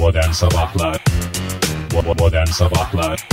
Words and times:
Modern 0.00 0.30
Sabahlar 0.30 1.04
Modern 2.18 2.46
Sabahlar 2.46 3.28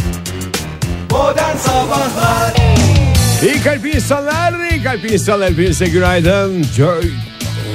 Modern 1.11 1.57
Sabahlar 1.57 2.53
İyi 3.43 3.61
kalp 3.61 3.85
insanlar, 3.85 4.69
iyi 4.71 4.83
kalp 4.83 5.11
insanlar. 5.11 5.51
Hepinize 5.51 5.87
günaydın. 5.87 6.65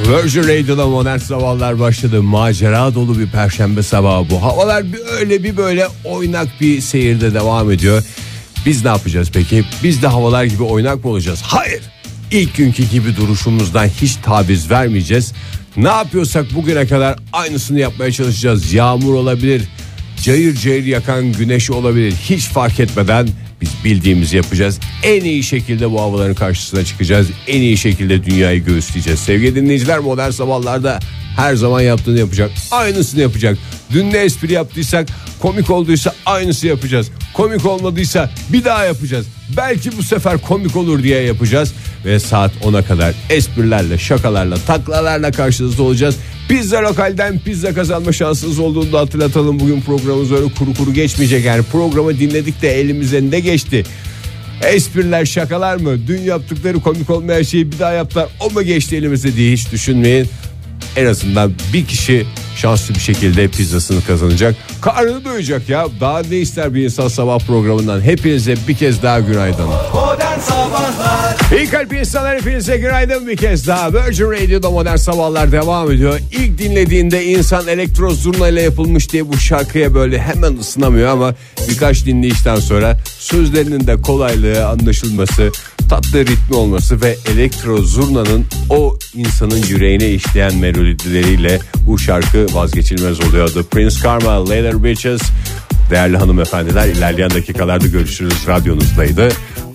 Virgin 0.08 0.42
Radio'da 0.42 0.86
modern 0.86 1.18
sabahlar 1.18 1.80
başladı. 1.80 2.22
Macera 2.22 2.94
dolu 2.94 3.18
bir 3.18 3.30
perşembe 3.30 3.82
sabahı 3.82 4.30
bu. 4.30 4.43
Havalar 4.43 4.93
bir 4.93 5.00
öyle 5.18 5.43
bir 5.43 5.56
böyle 5.56 5.88
oynak 6.04 6.48
bir 6.61 6.80
seyirde 6.80 7.34
devam 7.34 7.70
ediyor. 7.70 8.04
Biz 8.66 8.84
ne 8.84 8.90
yapacağız 8.90 9.30
peki? 9.34 9.64
Biz 9.82 10.02
de 10.02 10.06
havalar 10.06 10.45
gibi 10.45 10.62
oynak 10.62 11.04
mı 11.04 11.11
olacağız? 11.11 11.43
Hayır. 11.43 11.82
İlk 12.30 12.56
günkü 12.56 12.82
gibi 12.82 13.16
duruşumuzdan 13.16 13.86
hiç 13.86 14.16
taviz 14.16 14.70
vermeyeceğiz. 14.70 15.32
Ne 15.77 15.89
yapıyorsak 15.89 16.54
bugüne 16.54 16.86
kadar 16.86 17.18
aynısını 17.32 17.80
yapmaya 17.80 18.12
çalışacağız. 18.12 18.72
Yağmur 18.72 19.14
olabilir, 19.14 19.62
cayır 20.22 20.57
cayır 20.57 20.85
yakan 20.85 21.32
güneş 21.32 21.71
olabilir. 21.71 22.12
Hiç 22.12 22.45
fark 22.45 22.81
etmeden 22.81 23.29
biz 23.61 23.71
bildiğimizi 23.85 24.36
yapacağız. 24.36 24.81
En 25.03 25.25
iyi 25.25 25.43
şekilde 25.43 25.90
bu 25.90 26.00
havaların 26.00 26.35
karşısına 26.35 26.85
çıkacağız. 26.85 27.26
En 27.46 27.61
iyi 27.61 27.76
şekilde 27.76 28.25
dünyayı 28.25 28.64
göğüsleyeceğiz. 28.64 29.21
Sevgili 29.21 29.54
dinleyiciler 29.54 29.98
modern 29.98 30.31
sabahlarda 30.31 31.00
her 31.36 31.54
zaman 31.54 31.81
yaptığını 31.81 32.19
yapacak. 32.19 32.50
Aynısını 32.70 33.20
yapacak. 33.20 33.59
Dün 33.92 34.12
ne 34.12 34.19
espri 34.19 34.53
yaptıysak 34.53 35.09
komik 35.41 35.70
olduysa 35.70 36.14
aynısı 36.27 36.67
yapacağız. 36.67 37.11
Komik 37.34 37.67
olmadıysa 37.67 38.31
bir 38.53 38.64
daha 38.64 38.84
yapacağız. 38.84 39.27
Belki 39.56 39.98
bu 39.98 40.03
sefer 40.03 40.39
komik 40.39 40.77
olur 40.77 41.03
diye 41.03 41.23
yapacağız. 41.23 41.73
Ve 42.05 42.20
saat 42.20 42.53
10'a 42.64 42.83
kadar 42.83 43.14
esprilerle, 43.31 43.98
şakalarla, 43.98 44.56
taklalarla 44.67 45.31
karşınızda 45.31 45.83
olacağız. 45.83 46.17
Pizza 46.48 46.83
lokalden 46.83 47.39
pizza 47.39 47.75
kazanma 47.75 48.12
şansınız 48.12 48.59
olduğunu 48.59 48.92
da 48.92 49.01
hatırlatalım. 49.01 49.61
Bugün 49.61 49.81
programımız 49.81 50.33
öyle 50.33 50.55
kuru 50.59 50.75
kuru 50.75 50.92
geçmeyecek. 50.92 51.45
Yani 51.45 51.62
programı 51.62 52.19
dinledik 52.19 52.62
de 52.62 52.81
elimize 52.81 53.31
ne 53.31 53.41
geçti? 53.41 53.84
Espriler 54.62 55.25
şakalar 55.25 55.77
mı? 55.77 56.06
Dün 56.06 56.21
yaptıkları 56.21 56.81
komik 56.81 57.11
olmayan 57.11 57.43
şeyi 57.43 57.73
bir 57.73 57.78
daha 57.78 57.93
yaptılar. 57.93 58.28
O 58.41 58.51
mu 58.51 58.62
geçti 58.62 58.97
elimize 58.97 59.37
diye 59.37 59.53
hiç 59.53 59.73
düşünmeyin. 59.73 60.28
En 60.97 61.07
azından 61.07 61.53
bir 61.73 61.87
kişi 61.87 62.27
şanslı 62.57 62.95
bir 62.95 63.01
şekilde 63.01 63.48
pizzasını 63.48 64.05
kazanacak. 64.05 64.55
Karnını 64.81 65.25
doyacak 65.25 65.69
ya. 65.69 65.87
Daha 66.01 66.23
ne 66.31 66.37
ister 66.37 66.75
bir 66.75 66.84
insan 66.84 67.09
sabah 67.09 67.39
programından. 67.39 68.01
Hepinize 68.01 68.55
bir 68.69 68.75
kez 68.75 69.03
daha 69.03 69.21
günaydın. 69.21 69.67
Modern 69.95 70.39
Sabahlar 70.41 71.37
İyi 71.59 71.69
kalp 71.69 71.93
insanlar 71.93 72.37
hepinize 72.37 72.77
günaydın 72.77 73.27
bir 73.27 73.37
kez 73.37 73.67
daha. 73.69 73.93
Virgin 73.93 74.31
Radio'da 74.31 74.71
modern 74.71 74.97
sabahlar 74.97 75.53
devam 75.53 75.91
ediyor. 75.93 76.21
İlk 76.33 76.59
dinlediğinde 76.59 77.25
insan 77.25 77.69
elektro 77.69 78.11
zurna 78.11 78.49
ile 78.49 78.62
yapılmış 78.62 79.12
diye 79.12 79.29
bu 79.29 79.39
şarkıya 79.39 79.95
böyle 79.95 80.19
hemen 80.19 80.56
ısınamıyor 80.56 81.09
ama 81.09 81.34
birkaç 81.69 82.06
dinleyişten 82.06 82.56
sonra 82.56 82.97
sözlerinin 83.19 83.87
de 83.87 84.01
kolaylığı 84.01 84.67
anlaşılması, 84.67 85.51
tatlı 85.88 86.27
ritmi 86.27 86.56
olması 86.56 87.00
ve 87.02 87.16
elektro 87.33 87.78
zurnanın 87.78 88.47
o 88.70 88.98
insanın 89.14 89.62
yüreğine 89.69 90.11
işleyen 90.11 90.56
melodileriyle 90.56 91.58
bu 91.86 91.98
şarkı 91.98 92.47
vazgeçilmez 92.52 93.20
oluyor. 93.20 93.48
The 93.48 93.62
Prince 93.62 94.00
Karma, 94.03 94.41
Later 94.41 94.84
Bitches. 94.84 95.22
Değerli 95.91 96.16
hanımefendiler 96.16 96.88
ilerleyen 96.88 97.30
dakikalarda 97.30 97.86
görüşürüz 97.86 98.48
radyonuzdaydı. 98.48 99.28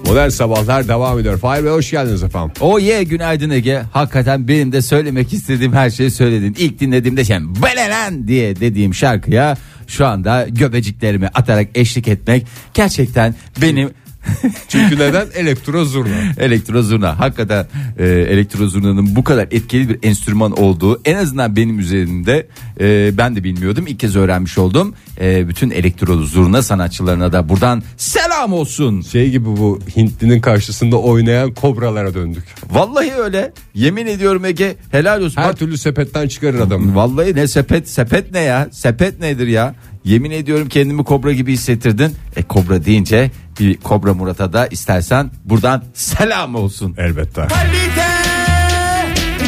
Modern 0.05 0.29
sabahlar 0.29 0.87
devam 0.87 1.19
ediyor. 1.19 1.37
Fahir 1.37 1.63
Bey 1.63 1.71
hoş 1.71 1.91
geldiniz 1.91 2.23
efendim. 2.23 2.51
O 2.59 2.79
ye 2.79 3.03
günaydın 3.03 3.49
Ege. 3.49 3.81
Hakikaten 3.91 4.47
benim 4.47 4.71
de 4.71 4.81
söylemek 4.81 5.33
istediğim 5.33 5.73
her 5.73 5.89
şeyi 5.89 6.11
söyledin. 6.11 6.55
İlk 6.59 6.79
dinlediğimde 6.79 7.25
şey 7.25 7.37
belelen 7.63 8.27
diye 8.27 8.55
dediğim 8.59 8.93
şarkıya 8.93 9.57
şu 9.87 10.05
anda 10.05 10.47
göbeciklerimi 10.49 11.27
atarak 11.27 11.67
eşlik 11.75 12.07
etmek 12.07 12.47
gerçekten 12.73 13.35
benim 13.61 13.89
Çünkü 14.67 14.95
neden? 14.99 15.27
Elektro 15.35 15.85
zurna. 15.85 16.15
elektro 16.37 16.81
zurna 16.81 17.19
hakikaten 17.19 17.67
e, 17.99 18.05
elektro 18.07 18.67
zurnanın 18.67 19.15
bu 19.15 19.23
kadar 19.23 19.47
etkili 19.51 19.89
bir 19.89 19.99
enstrüman 20.03 20.51
olduğu 20.51 21.01
en 21.05 21.15
azından 21.15 21.55
benim 21.55 21.79
üzerimde 21.79 22.47
e, 22.79 23.11
ben 23.17 23.35
de 23.35 23.43
bilmiyordum 23.43 23.87
ilk 23.87 23.99
kez 23.99 24.15
öğrenmiş 24.15 24.57
oldum 24.57 24.93
E, 25.21 25.47
bütün 25.49 25.69
elektro 25.71 26.17
zurna 26.23 26.61
sanatçılarına 26.61 27.31
da 27.33 27.49
buradan 27.49 27.83
selam 27.97 28.53
olsun 28.53 29.01
Şey 29.01 29.29
gibi 29.29 29.45
bu 29.45 29.79
Hintlinin 29.95 30.41
karşısında 30.41 30.97
oynayan 30.97 31.53
kobralara 31.53 32.13
döndük. 32.13 32.43
vallahi 32.71 33.11
öyle 33.13 33.51
yemin 33.73 34.07
ediyorum 34.07 34.45
Ege 34.45 34.75
helal 34.91 35.21
olsun 35.21 35.41
Her 35.41 35.49
Bak- 35.49 35.59
türlü 35.59 35.77
sepetten 35.77 36.27
çıkarır 36.27 36.59
adamı. 36.59 36.95
Vallahi 36.95 37.35
ne 37.35 37.47
sepet 37.47 37.89
sepet 37.89 38.31
ne 38.31 38.39
ya 38.39 38.67
sepet 38.71 39.19
nedir 39.19 39.47
ya 39.47 39.75
yemin 40.07 40.31
ediyorum 40.31 40.69
kendimi 40.69 41.03
kobra 41.03 41.33
gibi 41.33 41.53
hissettirdin. 41.53 42.15
E 42.35 42.43
kobra 42.43 42.85
deyince 42.85 43.31
bir 43.59 43.77
kobra 43.77 44.13
Murat'a 44.13 44.53
da 44.53 44.67
istersen 44.67 45.31
buradan 45.45 45.83
selam 45.93 46.55
olsun. 46.55 46.95
Elbette. 46.97 47.47
Kalite 47.47 48.07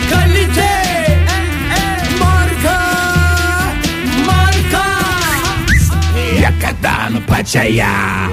Kalite 0.09 0.69
Marka 2.19 2.79
Marka. 4.25 4.85
Yakadan 6.41 7.13
paçaya. 7.27 8.29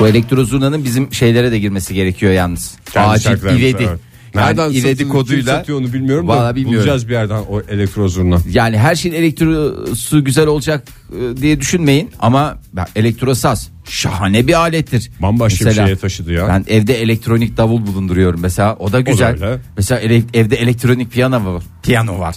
Bu 0.00 0.08
elektro 0.08 0.44
zurnanın 0.44 0.84
bizim 0.84 1.12
şeylere 1.14 1.52
de 1.52 1.58
girmesi 1.58 1.94
gerekiyor 1.94 2.32
yalnız. 2.32 2.74
Kendi 2.92 3.08
acil 3.08 3.24
şarkılarımız, 3.24 3.62
ivedi. 3.62 3.86
evet. 3.88 4.00
Nereden 4.36 4.70
yani 4.70 4.96
kim 4.96 5.08
koduyla 5.08 5.56
satıyor 5.58 5.80
onu 5.80 5.92
bilmiyorum 5.92 6.28
Vallahi 6.28 6.52
da 6.52 6.56
bilmiyorum. 6.56 6.78
bulacağız 6.78 7.08
bir 7.08 7.12
yerden 7.12 7.42
o 7.50 7.60
elektro 7.68 8.08
zurna. 8.08 8.38
Yani 8.52 8.78
her 8.78 8.94
şeyin 8.94 9.14
elektrosu 9.14 10.24
güzel 10.24 10.46
olacak 10.46 10.84
e, 11.20 11.36
diye 11.36 11.60
düşünmeyin 11.60 12.10
ama 12.20 12.58
elektrosaz 12.96 13.70
şahane 13.84 14.46
bir 14.46 14.60
alettir. 14.60 15.10
Bambaşka 15.22 15.66
bir 15.66 15.74
şeye 15.74 15.96
taşıdı 15.96 16.32
ya. 16.32 16.48
Ben 16.48 16.64
evde 16.68 17.02
elektronik 17.02 17.56
davul 17.56 17.86
bulunduruyorum 17.86 18.40
mesela 18.40 18.76
o 18.76 18.92
da 18.92 19.00
güzel. 19.00 19.32
öyle. 19.32 19.58
mesela 19.76 20.00
ele- 20.00 20.22
evde 20.34 20.56
elektronik 20.56 21.12
piyano 21.12 21.54
var. 21.54 21.62
Piyano 21.82 22.18
var. 22.18 22.36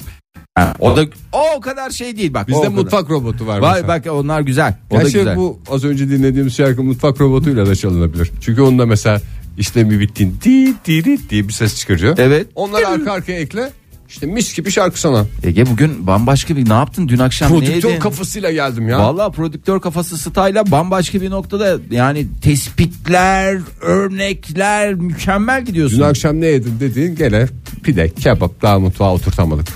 Ha, 0.55 0.73
o 0.79 0.97
da 0.97 1.05
o, 1.33 1.39
o 1.57 1.59
kadar 1.61 1.89
şey 1.89 2.17
değil 2.17 2.33
bak. 2.33 2.43
o 2.45 2.47
Bizde 2.47 2.61
kadar. 2.61 2.73
mutfak 2.75 3.09
robotu 3.09 3.47
var. 3.47 3.59
Var 3.59 3.71
mesela. 3.73 3.87
bak 3.87 4.05
onlar 4.11 4.41
güzel. 4.41 4.73
O 4.89 4.95
da 4.95 5.01
Gerçi 5.01 5.17
güzel. 5.17 5.35
bu 5.37 5.59
az 5.71 5.83
önce 5.83 6.09
dinlediğimiz 6.09 6.53
şarkı 6.55 6.83
mutfak 6.83 7.21
robotuyla 7.21 7.65
da 7.67 7.75
çalınabilir. 7.75 8.31
Çünkü 8.41 8.61
onda 8.61 8.85
mesela 8.85 9.21
işlemi 9.59 9.99
bittiğin 9.99 10.37
di 10.43 10.73
di 10.85 11.03
di 11.03 11.29
diye 11.29 11.47
bir 11.47 11.53
ses 11.53 11.79
çıkarıyor. 11.79 12.17
Evet. 12.17 12.47
Onları 12.55 12.87
arka 12.87 13.11
arkaya 13.11 13.39
ekle. 13.39 13.71
İşte 14.09 14.25
mis 14.25 14.55
gibi 14.55 14.71
şarkı 14.71 14.99
sana. 14.99 15.25
Ege 15.43 15.65
bugün 15.65 16.07
bambaşka 16.07 16.55
bir 16.55 16.69
ne 16.69 16.73
yaptın 16.73 17.07
dün 17.07 17.17
akşam 17.17 17.49
Prodüktör 17.49 17.89
neydi? 17.89 17.99
kafasıyla 17.99 18.51
geldim 18.51 18.89
ya. 18.89 18.99
Vallahi 18.99 19.31
prodüktör 19.31 19.79
kafası 19.81 20.17
style'la 20.17 20.71
bambaşka 20.71 21.21
bir 21.21 21.29
noktada 21.29 21.77
yani 21.91 22.27
tespitler, 22.41 23.59
örnekler 23.81 24.93
mükemmel 24.93 25.65
gidiyorsun. 25.65 25.97
Dün 25.99 26.03
akşam 26.03 26.41
ne 26.41 26.45
yedin 26.45 26.79
dediğin 26.79 27.15
gene 27.15 27.47
pide, 27.83 28.09
kebap 28.09 28.61
daha 28.61 28.79
mutfağa 28.79 29.13
oturtamadık. 29.13 29.67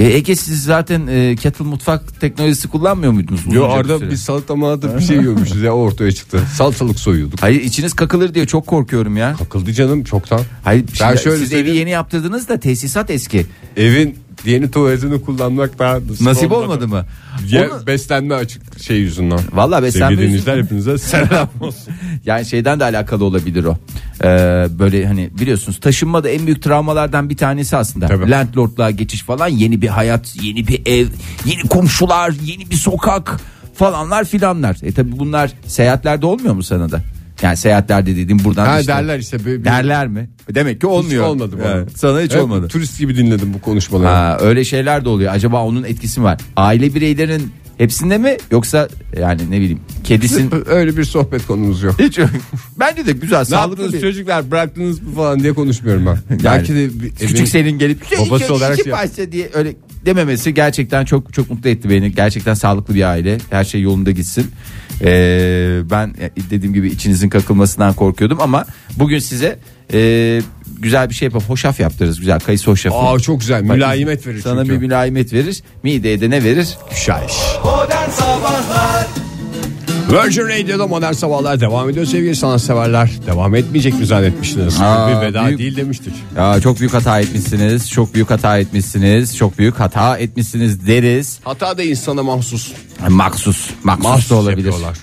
E, 0.00 0.04
Ege 0.16 0.36
siz 0.36 0.62
zaten 0.62 1.06
e, 1.06 1.36
kettle 1.36 1.64
mutfak 1.64 2.20
teknolojisi 2.20 2.68
kullanmıyor 2.68 3.12
muydunuz? 3.12 3.40
Yo 3.46 3.50
uzunca 3.50 3.68
bir 3.68 3.74
arada 3.74 3.98
süre? 3.98 4.10
bir 4.10 4.16
salata 4.16 4.56
malata 4.56 4.98
bir 4.98 5.02
şey 5.02 5.16
yiyormuşuz 5.16 5.62
ya 5.62 5.72
ortaya 5.72 6.12
çıktı. 6.12 6.40
Salatalık 6.56 6.98
soyuyorduk. 7.00 7.42
Hayır 7.42 7.60
içiniz 7.60 7.94
kakılır 7.94 8.34
diye 8.34 8.46
çok 8.46 8.66
korkuyorum 8.66 9.16
ya. 9.16 9.36
Takıldı 9.36 9.72
canım 9.72 10.04
çoktan. 10.04 10.40
Hayır 10.64 10.84
Ben 10.88 10.94
şimdi 11.08 11.22
şöyle 11.22 11.36
siz 11.36 11.52
evi 11.52 11.58
söyleyeyim. 11.58 11.78
yeni 11.78 11.90
yaptırdınız 11.90 12.48
da 12.48 12.60
tesisat 12.60 13.10
eski. 13.10 13.46
Evin 13.76 14.16
yeni 14.44 14.70
tuvaletini 14.70 15.22
kullanmak 15.22 15.78
daha 15.78 15.94
nasip, 15.94 16.20
Nasip 16.20 16.52
olmadı 16.52 16.88
mı? 16.88 17.06
Ya, 17.48 17.68
Onu- 17.70 17.86
beslenme 17.86 18.34
açık 18.34 18.82
şey 18.82 18.96
yüzünden. 18.96 19.40
Vallahi 19.52 19.82
beslenme 19.82 20.06
Sevgili 20.08 20.26
dinleyiciler 20.26 20.58
hepinize 20.58 20.98
selam 20.98 21.48
olsun. 21.60 21.94
Yani 22.26 22.46
şeyden 22.46 22.80
de 22.80 22.84
alakalı 22.84 23.24
olabilir 23.24 23.64
o. 23.64 23.78
Ee, 24.24 24.26
böyle 24.78 25.06
hani 25.06 25.30
biliyorsunuz 25.40 25.80
taşınma 25.80 26.24
da 26.24 26.28
en 26.28 26.46
büyük 26.46 26.62
travmalardan 26.62 27.30
bir 27.30 27.36
tanesi 27.36 27.76
aslında. 27.76 28.06
Tabii. 28.06 28.30
Landlordluğa 28.30 28.90
geçiş 28.90 29.22
falan 29.22 29.48
yeni 29.48 29.82
bir 29.82 29.88
hayat, 29.88 30.36
yeni 30.42 30.68
bir 30.68 30.82
ev, 30.86 31.06
yeni 31.44 31.62
komşular, 31.68 32.34
yeni 32.44 32.70
bir 32.70 32.76
sokak 32.76 33.40
falanlar 33.74 34.24
filanlar. 34.24 34.76
E 34.82 34.92
tabi 34.92 35.18
bunlar 35.18 35.50
seyahatlerde 35.66 36.26
olmuyor 36.26 36.54
mu 36.54 36.62
sana 36.62 36.90
da? 36.90 37.00
Yani 37.42 37.56
seyahatlerde 37.56 38.16
dediğim 38.16 38.44
buradan 38.44 38.66
Ha 38.66 38.80
işte- 38.80 38.92
derler 38.92 39.18
işte. 39.18 39.38
Bir, 39.38 39.44
bir- 39.46 39.64
Derler 39.64 40.08
mi? 40.08 40.30
Demek 40.54 40.80
ki 40.80 40.86
olmuyor. 40.86 41.24
Hiç 41.24 41.30
olmadı 41.30 41.56
bana. 41.64 41.68
Yani 41.70 41.86
sana 41.96 42.20
hiç 42.20 42.32
Hep 42.34 42.42
olmadı. 42.42 42.68
Turist 42.68 42.98
gibi 42.98 43.16
dinledim 43.16 43.54
bu 43.54 43.60
konuşmaları. 43.60 44.08
Ha, 44.08 44.38
öyle 44.40 44.64
şeyler 44.64 45.04
de 45.04 45.08
oluyor. 45.08 45.32
Acaba 45.34 45.64
onun 45.64 45.82
etkisi 45.84 46.20
mi 46.20 46.24
var? 46.24 46.38
Aile 46.56 46.94
bireylerinin 46.94 47.52
hepsinde 47.78 48.18
mi 48.18 48.36
yoksa 48.50 48.88
yani 49.20 49.40
ne 49.50 49.60
bileyim 49.60 49.80
kedisin 50.04 50.50
Öyle 50.66 50.96
bir 50.96 51.04
sohbet 51.04 51.46
konumuz 51.46 51.82
yok. 51.82 51.94
hiç 51.98 52.18
bence 52.80 53.06
de 53.06 53.12
güzel 53.12 53.38
Ne 53.38 53.44
sağlıklı 53.44 53.70
yaptınız 53.82 53.92
bir 53.92 54.00
çocuklar 54.00 54.50
bıraktınız 54.50 55.02
mı 55.02 55.14
falan 55.14 55.40
diye 55.40 55.52
konuşmuyorum 55.52 56.06
ben. 56.06 56.38
Belki 56.44 56.74
de 56.74 57.00
bir 57.02 57.10
küçük 57.10 57.36
evin- 57.38 57.44
senin 57.44 57.78
gelip 57.78 58.00
babası 58.26 58.44
iki, 58.44 58.52
olarak 58.52 58.74
iki 58.74 58.84
şey- 58.84 58.92
başta 58.92 59.32
diye 59.32 59.50
öyle 59.54 59.74
dememesi 60.06 60.54
gerçekten 60.54 61.04
çok 61.04 61.32
çok 61.32 61.50
mutlu 61.50 61.70
etti 61.70 61.90
beni. 61.90 62.12
Gerçekten 62.14 62.54
sağlıklı 62.54 62.94
bir 62.94 63.08
aile. 63.08 63.38
Her 63.50 63.64
şey 63.64 63.80
yolunda 63.82 64.10
gitsin. 64.10 64.50
Ee, 65.02 65.80
ben 65.90 66.14
dediğim 66.50 66.74
gibi 66.74 66.88
içinizin 66.88 67.28
kakılmasından 67.28 67.94
korkuyordum 67.94 68.38
ama 68.40 68.64
bugün 68.96 69.18
size 69.18 69.58
e, 69.92 70.40
güzel 70.78 71.10
bir 71.10 71.14
şey 71.14 71.26
yapıp 71.26 71.42
hoşaf 71.48 71.80
yaptırırız 71.80 72.18
güzel 72.20 72.40
kayısı 72.40 72.70
hoşafı. 72.70 72.96
Aa 72.96 73.18
çok 73.18 73.40
güzel. 73.40 73.62
Mülayimet 73.62 74.26
verir 74.26 74.40
Sana 74.40 74.64
çünkü. 74.64 74.74
bir 74.80 74.86
mülayimet 74.86 75.32
verir. 75.32 75.62
Mideye 75.82 76.20
de 76.20 76.30
ne 76.30 76.44
verir? 76.44 76.68
İş. 76.92 77.08
Modern 77.64 78.10
Sabahlar 78.10 79.06
Virgin 80.08 80.42
Radio'da 80.48 80.86
modern 80.86 81.12
sabahlar 81.12 81.60
devam 81.60 81.90
ediyor 81.90 82.06
sevgili 82.06 82.36
sanatseverler. 82.36 83.10
Devam 83.26 83.54
etmeyecek 83.54 83.94
mi 83.94 84.06
zannetmiştiniz? 84.06 84.80
Aa, 84.80 85.08
bir 85.22 85.26
veda 85.26 85.46
büyük- 85.46 85.58
değil 85.58 85.76
demiştik. 85.76 86.12
Ya 86.36 86.60
çok 86.60 86.80
büyük 86.80 86.94
hata 86.94 87.20
etmişsiniz. 87.20 87.90
Çok 87.90 88.14
büyük 88.14 88.30
hata 88.30 88.58
etmişsiniz. 88.58 89.36
Çok 89.36 89.58
büyük 89.58 89.80
hata 89.80 90.18
etmişsiniz 90.18 90.86
deriz. 90.86 91.38
Hata 91.44 91.78
da 91.78 91.82
insana 91.82 92.22
mahsus. 92.22 92.72
Maksus. 93.08 93.70
Maksus, 93.84 94.04
Mahsus 94.04 94.30
da 94.30 94.34
olabilir. 94.34 94.64
yapıyorlar. 94.64 94.96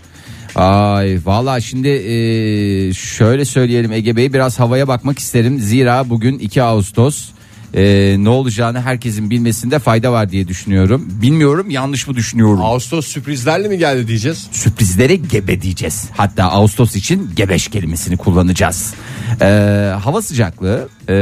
Ay 0.56 1.20
valla 1.26 1.60
şimdi 1.62 1.88
e, 1.88 2.94
şöyle 2.94 3.46
söyleyelim 3.46 3.92
Ege 3.92 4.16
Bey 4.16 4.34
biraz 4.34 4.60
havaya 4.60 4.88
bakmak 4.88 5.20
isterim. 5.20 5.60
Zira 5.60 6.10
bugün 6.10 6.40
2 6.40 6.64
Ağustos. 6.64 7.30
E, 7.74 8.16
ne 8.20 8.30
olacağını 8.30 8.82
herkesin 8.82 9.30
bilmesinde 9.30 9.80
fayda 9.80 10.12
var 10.12 10.30
diye 10.30 10.48
düşünüyorum. 10.48 11.08
Bilmiyorum 11.22 11.70
yanlış 11.70 12.08
mı 12.08 12.16
düşünüyorum? 12.16 12.62
Ağustos 12.62 13.08
sürprizlerle 13.08 13.68
mi 13.68 13.78
geldi 13.78 14.08
diyeceğiz? 14.08 14.48
Sürprizlere 14.52 15.16
gebe 15.16 15.62
diyeceğiz. 15.62 16.10
Hatta 16.18 16.44
Ağustos 16.44 16.96
için 16.96 17.32
gebeş 17.36 17.68
kelimesini 17.68 18.18
kullanacağız. 18.18 18.94
E, 19.42 19.46
hava 20.04 20.22
sıcaklığı 20.22 20.90
e, 21.10 21.16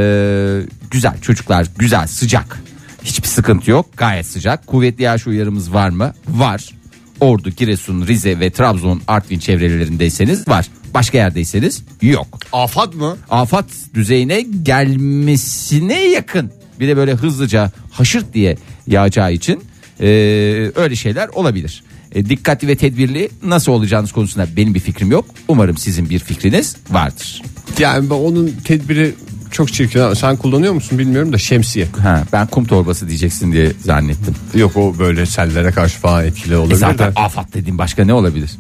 güzel 0.92 1.22
çocuklar 1.22 1.68
güzel 1.78 2.08
sıcak. 2.08 2.62
Hiçbir 3.04 3.28
sıkıntı 3.28 3.72
yok 3.72 3.98
gayet 3.98 4.26
sıcak. 4.26 4.68
Kuvvetli 4.68 5.04
yağış 5.04 5.28
uyarımız 5.28 5.74
var 5.74 5.90
mı? 5.90 6.14
Var. 6.28 6.70
Ordu, 7.20 7.50
Giresun, 7.50 8.08
Rize 8.08 8.40
ve 8.40 8.50
Trabzon, 8.50 9.02
Artvin 9.08 9.40
çevrelerindeyseniz 9.40 10.48
var. 10.48 10.68
Başka 10.96 11.18
yerdeyseniz 11.18 11.84
yok. 12.02 12.40
Afat 12.54 12.96
mı? 12.96 13.18
Afat 13.30 13.66
düzeyine 13.94 14.42
gelmesine 14.64 16.02
yakın. 16.08 16.52
Bir 16.80 16.88
de 16.88 16.98
böyle 16.98 17.14
hızlıca 17.14 17.72
haşırt 17.92 18.34
diye 18.34 18.58
yağacağı 18.88 19.34
için 19.34 19.64
e, 20.00 20.06
öyle 20.76 20.96
şeyler 20.96 21.28
olabilir. 21.28 21.84
E, 22.12 22.26
dikkatli 22.30 22.68
ve 22.68 22.76
tedbirli 22.76 23.30
nasıl 23.44 23.72
olacağınız 23.72 24.12
konusunda 24.12 24.48
benim 24.58 24.74
bir 24.76 24.80
fikrim 24.80 25.12
yok. 25.12 25.26
Umarım 25.48 25.78
sizin 25.78 26.10
bir 26.10 26.20
fikriniz 26.20 26.76
vardır. 26.92 27.42
Yani 27.80 28.10
ben 28.10 28.16
onun 28.16 28.52
tedbiri 28.64 29.16
çok 29.52 29.74
çirkin. 29.74 30.14
Sen 30.14 30.36
kullanıyor 30.38 30.74
musun 30.74 31.00
bilmiyorum 31.00 31.34
da 31.34 31.38
şemsiye. 31.38 31.88
Ha, 32.02 32.24
ben 32.34 32.48
kum 32.48 32.66
torbası 32.66 33.08
diyeceksin 33.08 33.52
diye 33.52 33.72
zannettim. 33.86 34.36
Yok 34.56 34.78
o 34.78 35.00
böyle 35.00 35.26
sellere 35.26 35.72
karşı 35.72 36.00
falan 36.00 36.26
etkili 36.26 36.54
E 36.54 36.58
olabilir 36.58 36.76
zaten 36.78 37.12
de. 37.16 37.20
afat 37.20 37.54
dediğim 37.54 37.78
başka 37.78 38.06
ne 38.06 38.14
olabilir? 38.14 38.52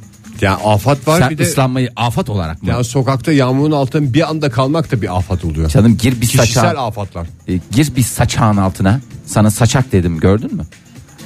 Yani 0.42 0.56
afat 0.64 1.08
var 1.08 1.20
Sen 1.20 1.30
bir 1.30 1.38
de 1.38 1.44
ıslanmayı 1.44 1.90
afat 1.96 2.30
olarak 2.30 2.64
mı? 2.64 2.70
yani 2.70 2.84
sokakta 2.84 3.32
yağmurun 3.32 3.72
altında 3.72 4.14
bir 4.14 4.30
anda 4.30 4.50
kalmak 4.50 4.92
da 4.92 5.02
bir 5.02 5.18
afat 5.18 5.46
oluyor. 5.46 5.70
Canım 5.70 5.98
gir 5.98 6.12
bir 6.22 6.28
Kişisel 6.28 6.46
saçağın, 6.46 6.76
afatlar. 6.76 7.28
e, 7.48 7.60
gir 7.72 7.96
bir 7.96 8.04
saçağın 8.04 8.58
altına. 8.58 9.02
Sana 9.26 9.52
saçak 9.52 9.92
dedim 9.92 10.20
gördün 10.20 10.56
mü? 10.56 10.64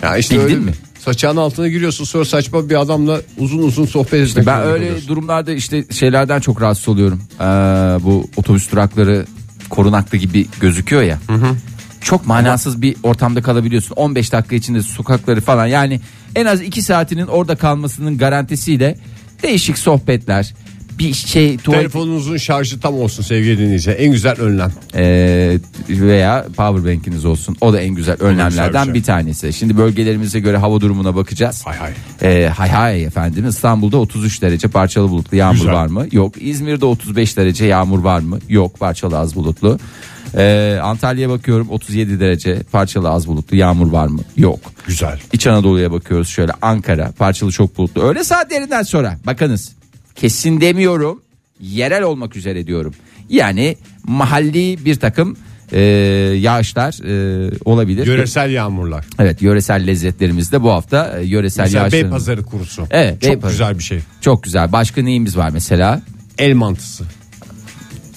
Ya 0.03 0.17
işte 0.17 0.35
Bildin 0.35 0.45
öyle 0.45 0.55
mi? 0.55 0.73
Saçağın 1.05 1.37
altına 1.37 1.67
giriyorsun 1.67 2.05
sonra 2.05 2.25
saçma 2.25 2.69
bir 2.69 2.81
adamla 2.81 3.21
uzun 3.37 3.57
uzun 3.59 3.85
sohbet 3.85 4.13
etmek 4.29 4.45
Ben 4.45 4.55
zorunda 4.55 4.73
öyle 4.73 4.83
kalıyorsun. 4.85 5.07
durumlarda 5.07 5.51
işte 5.51 5.85
şeylerden 5.91 6.39
çok 6.39 6.61
rahatsız 6.61 6.87
oluyorum. 6.87 7.21
Ee, 7.39 7.43
bu 8.03 8.27
otobüs 8.37 8.71
durakları 8.71 9.25
korunaklı 9.69 10.17
gibi 10.17 10.47
gözüküyor 10.59 11.01
ya. 11.01 11.17
Çok 12.01 12.27
manasız 12.27 12.81
bir 12.81 12.95
ortamda 13.03 13.41
kalabiliyorsun. 13.41 13.95
15 13.95 14.31
dakika 14.31 14.55
içinde 14.55 14.81
sokakları 14.81 15.41
falan 15.41 15.65
yani 15.65 16.01
en 16.39 16.45
az 16.45 16.61
2 16.61 16.81
saatinin 16.81 17.27
orada 17.27 17.55
kalmasının 17.55 18.17
garantisiyle 18.17 18.97
değişik 19.43 19.77
sohbetler, 19.77 20.53
bir 20.99 21.13
şey 21.13 21.57
tuvalet 21.57 21.81
Telefonunuzun 21.81 22.37
şarjı 22.37 22.79
tam 22.79 22.93
olsun 22.95 23.23
sevgili 23.23 23.57
dinleyiciler. 23.57 23.95
En 23.99 24.11
güzel 24.11 24.39
önlem. 24.39 24.71
Ee, 24.95 25.57
veya 25.89 26.45
power 26.57 26.93
bank'iniz 26.93 27.25
olsun. 27.25 27.55
O 27.61 27.73
da 27.73 27.81
en 27.81 27.95
güzel 27.95 28.15
önlemlerden 28.19 28.85
şey. 28.85 28.93
bir 28.93 29.03
tanesi. 29.03 29.53
Şimdi 29.53 29.77
bölgelerimize 29.77 30.39
göre 30.39 30.57
hava 30.57 30.81
durumuna 30.81 31.15
bakacağız. 31.15 31.61
Hay 31.65 31.77
hay. 31.77 31.91
Ee, 32.21 32.47
hay 32.47 32.69
hay 32.69 33.03
efendim. 33.03 33.47
İstanbul'da 33.47 33.97
33 33.97 34.41
derece 34.41 34.67
parçalı 34.67 35.09
bulutlu 35.09 35.37
yağmur 35.37 35.55
Güzel. 35.57 35.73
var 35.73 35.87
mı? 35.87 36.07
Yok. 36.11 36.33
İzmir'de 36.41 36.85
35 36.85 37.37
derece 37.37 37.65
yağmur 37.65 37.99
var 37.99 38.19
mı? 38.19 38.39
Yok. 38.49 38.79
Parçalı 38.79 39.17
az 39.17 39.35
bulutlu. 39.35 39.79
Ee, 40.37 40.79
Antalya'ya 40.83 41.29
bakıyorum 41.29 41.69
37 41.69 42.19
derece 42.19 42.63
parçalı 42.71 43.09
az 43.09 43.27
bulutlu 43.27 43.57
yağmur 43.57 43.91
var 43.91 44.07
mı? 44.07 44.21
Yok. 44.37 44.59
Güzel. 44.87 45.19
İç 45.33 45.47
Anadolu'ya 45.47 45.91
bakıyoruz 45.91 46.27
şöyle 46.29 46.51
Ankara 46.61 47.11
parçalı 47.17 47.51
çok 47.51 47.77
bulutlu. 47.77 48.01
Öğle 48.01 48.23
saatlerinden 48.23 48.83
sonra 48.83 49.17
bakınız 49.25 49.71
kesin 50.15 50.61
demiyorum 50.61 51.21
yerel 51.61 52.03
olmak 52.03 52.35
üzere 52.35 52.67
diyorum. 52.67 52.93
Yani 53.29 53.77
mahalli 54.03 54.85
bir 54.85 54.95
takım 54.95 55.37
e, 55.71 55.79
yağışlar 56.39 56.93
e, 57.05 57.51
olabilir. 57.65 58.07
Yöresel 58.07 58.49
yağmurlar. 58.51 59.05
Evet 59.19 59.41
yöresel 59.41 59.87
lezzetlerimiz 59.87 60.51
de 60.51 60.63
bu 60.63 60.71
hafta 60.71 61.19
e, 61.19 61.25
yöresel 61.25 61.63
Mesela 61.63 61.81
yağışlarımız. 61.81 62.11
Beypazarı 62.11 62.43
kurusu. 62.45 62.87
Evet, 62.91 63.21
Çok 63.21 63.29
Beypazarı. 63.29 63.51
güzel 63.51 63.77
bir 63.79 63.83
şey. 63.83 63.99
Çok 64.21 64.43
güzel. 64.43 64.71
Başka 64.71 65.01
neyimiz 65.01 65.37
var 65.37 65.49
mesela? 65.53 66.01
El 66.37 66.53
mantısı. 66.53 67.03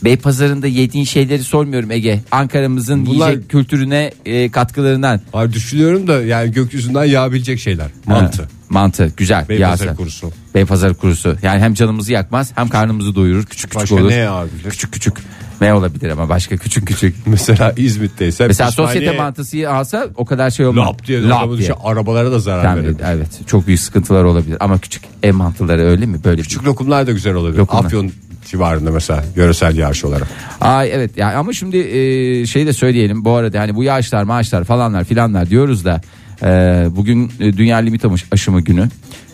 Beypazarı'nda 0.05 0.67
yediğin 0.67 1.05
şeyleri 1.05 1.45
sormuyorum 1.45 1.91
Ege. 1.91 2.21
Ankara'mızın 2.31 3.07
Bunlar- 3.07 3.29
yiyecek 3.31 3.51
kültürüne 3.51 4.11
e, 4.25 4.51
katkılarından. 4.51 5.21
Hayır 5.33 5.53
düşünüyorum 5.53 6.07
da 6.07 6.23
yani 6.23 6.53
gökyüzünden 6.53 7.05
yağabilecek 7.05 7.61
şeyler. 7.61 7.87
Mantı. 8.07 8.43
Ha, 8.43 8.49
mantı 8.69 9.13
güzel. 9.17 9.49
Beypazarı 9.49 9.89
yağsa. 9.89 9.97
kurusu. 9.97 10.33
Beypazarı 10.55 10.95
kurusu. 10.95 11.37
Yani 11.43 11.61
hem 11.61 11.75
canımızı 11.75 12.13
yakmaz 12.13 12.53
hem 12.55 12.69
karnımızı 12.69 13.15
doyurur. 13.15 13.45
Küçük 13.45 13.71
küçük 13.71 13.75
Başka 13.83 13.95
olur. 13.95 14.09
ne 14.11 14.15
yağabilir? 14.15 14.71
Küçük 14.71 14.93
küçük. 14.93 15.15
Ne 15.61 15.75
olabilir 15.75 16.11
ama 16.11 16.29
başka 16.29 16.57
küçük 16.57 16.89
küçük. 16.89 17.17
Mesela 17.27 17.73
İzmit'teyse. 17.77 18.47
Mesela 18.47 18.71
pişmaniye 18.71 18.95
sosyete 18.95 19.17
mantısı 19.19 19.71
alsa 19.71 20.07
o 20.17 20.25
kadar 20.25 20.51
şey 20.51 20.67
olmaz. 20.67 20.87
Lap 20.89 21.07
diye, 21.07 21.23
Lap 21.23 21.39
adamın 21.39 21.59
diye. 21.59 21.69
dışı 21.69 21.79
arabalara 21.85 22.33
da 22.33 22.39
zarar 22.39 22.63
Tabii, 22.65 22.83
verir. 22.85 22.97
evet 23.07 23.29
çok 23.47 23.67
büyük 23.67 23.81
sıkıntılar 23.81 24.25
olabilir 24.25 24.57
ama 24.61 24.79
küçük 24.79 25.03
ev 25.23 25.33
mantıları 25.33 25.83
öyle 25.83 26.07
mi 26.07 26.25
böyle 26.25 26.43
Küçük 26.43 26.65
lokumlar 26.67 27.07
da 27.07 27.13
güzel 27.13 27.35
olabilir. 27.35 27.59
Lokumlar. 27.59 27.85
Afyon 27.85 28.13
civarında 28.45 28.91
mesela 28.91 29.25
yöresel 29.37 29.77
yağış 29.77 30.05
olarak. 30.05 30.29
Ay 30.61 30.91
evet 30.93 31.11
yani 31.17 31.35
ama 31.35 31.53
şimdi 31.53 31.77
e, 31.77 32.47
şey 32.47 32.67
de 32.67 32.73
söyleyelim 32.73 33.25
bu 33.25 33.31
arada 33.33 33.61
hani 33.61 33.75
bu 33.75 33.85
yağışlar 33.85 34.23
maaşlar 34.23 34.65
falanlar 34.65 35.05
filanlar 35.05 35.51
diyoruz 35.51 35.85
da 35.85 36.01
e, 36.43 36.47
bugün 36.91 37.33
e, 37.41 37.57
dünya 37.57 37.77
limit 37.77 38.05
aşımı 38.33 38.61
günü 38.61 38.89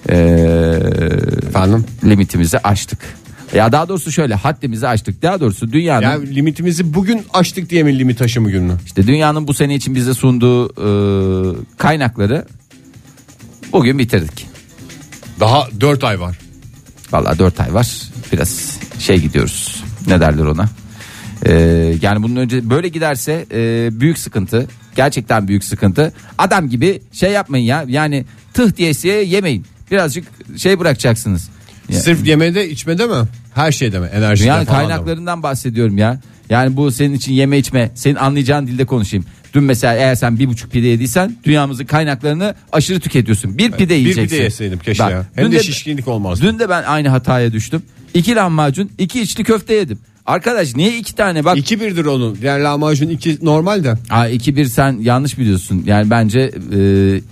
e, 0.08 0.16
Efendim? 1.48 1.84
limitimizi 2.04 2.58
aştık. 2.58 2.98
Ya 3.54 3.72
daha 3.72 3.88
doğrusu 3.88 4.12
şöyle 4.12 4.34
haddimizi 4.34 4.88
aştık. 4.88 5.22
Daha 5.22 5.40
doğrusu 5.40 5.72
dünyanın 5.72 6.02
Yani 6.02 6.34
limitimizi 6.34 6.94
bugün 6.94 7.22
aştık 7.32 7.70
diye 7.70 7.82
mi 7.82 7.98
limit 7.98 8.22
aşımı 8.22 8.50
gününü? 8.50 8.72
işte 8.86 9.06
dünyanın 9.06 9.48
bu 9.48 9.54
sene 9.54 9.74
için 9.74 9.94
bize 9.94 10.14
sunduğu 10.14 10.68
e, 10.68 10.88
kaynakları 11.78 12.44
bugün 13.72 13.98
bitirdik. 13.98 14.46
Daha 15.40 15.68
4 15.80 16.04
ay 16.04 16.20
var. 16.20 16.38
Vallahi 17.12 17.38
4 17.38 17.60
ay 17.60 17.74
var. 17.74 18.02
Biraz 18.32 18.78
şey 18.98 19.18
gidiyoruz. 19.18 19.84
Ne 20.06 20.20
derler 20.20 20.44
ona? 20.44 20.68
Ee, 21.46 21.52
yani 22.02 22.22
bunun 22.22 22.36
önce 22.36 22.70
böyle 22.70 22.88
giderse 22.88 23.46
e, 23.52 23.88
büyük 24.00 24.18
sıkıntı. 24.18 24.66
Gerçekten 24.96 25.48
büyük 25.48 25.64
sıkıntı. 25.64 26.12
Adam 26.38 26.68
gibi 26.68 27.00
şey 27.12 27.32
yapmayın 27.32 27.64
ya. 27.64 27.84
Yani 27.88 28.24
tıh 28.54 28.76
diyesiye 28.76 29.22
yemeyin. 29.24 29.66
Birazcık 29.90 30.24
şey 30.56 30.78
bırakacaksınız. 30.78 31.48
Ya, 31.88 32.00
Sırf 32.00 32.26
yemede 32.26 32.70
içmede 32.70 33.06
mi? 33.06 33.14
Her 33.54 33.72
şeyde 33.72 34.00
mi? 34.00 34.06
Enerjide 34.06 34.48
falan 34.48 34.66
da 34.66 34.70
mı? 34.72 34.78
kaynaklarından 34.78 35.42
bahsediyorum 35.42 35.98
ya. 35.98 36.20
Yani 36.50 36.76
bu 36.76 36.90
senin 36.92 37.14
için 37.14 37.32
yeme 37.32 37.58
içme. 37.58 37.90
Senin 37.94 38.14
anlayacağın 38.14 38.66
dilde 38.66 38.84
konuşayım. 38.84 39.26
Dün 39.54 39.62
mesela 39.62 39.94
eğer 39.94 40.14
sen 40.14 40.38
bir 40.38 40.46
buçuk 40.48 40.72
pide 40.72 40.86
yediysen 40.86 41.36
dünyamızın 41.44 41.84
kaynaklarını 41.84 42.54
aşırı 42.72 43.00
tüketiyorsun. 43.00 43.58
Bir 43.58 43.72
pide 43.72 43.94
Bir 43.94 43.98
yiyeceksin. 44.00 44.36
pide 44.36 44.42
yeseydim 44.44 44.78
keşke 44.78 45.02
ya. 45.04 45.26
Hem 45.34 45.46
dün 45.46 45.52
de, 45.52 45.62
şişkinlik 45.62 46.08
olmazdı. 46.08 46.44
Dün 46.46 46.58
de 46.58 46.68
ben 46.68 46.82
aynı 46.82 47.08
hataya 47.08 47.52
düştüm. 47.52 47.82
İki 48.14 48.34
lahmacun, 48.34 48.90
iki 48.98 49.20
içli 49.20 49.44
köfte 49.44 49.74
yedim. 49.74 49.98
Arkadaş 50.26 50.76
niye 50.76 50.96
iki 50.98 51.14
tane 51.14 51.44
bak. 51.44 51.58
2 51.58 51.80
birdir 51.80 52.04
onun. 52.04 52.38
Yani 52.42 52.62
lahmacun 52.62 53.08
2 53.08 53.38
normal 53.42 53.84
de. 53.84 53.94
Aa, 54.10 54.26
iki 54.28 54.56
bir 54.56 54.64
sen 54.64 54.96
yanlış 55.00 55.38
biliyorsun. 55.38 55.82
Yani 55.86 56.10
bence 56.10 56.40
e, 56.76 56.80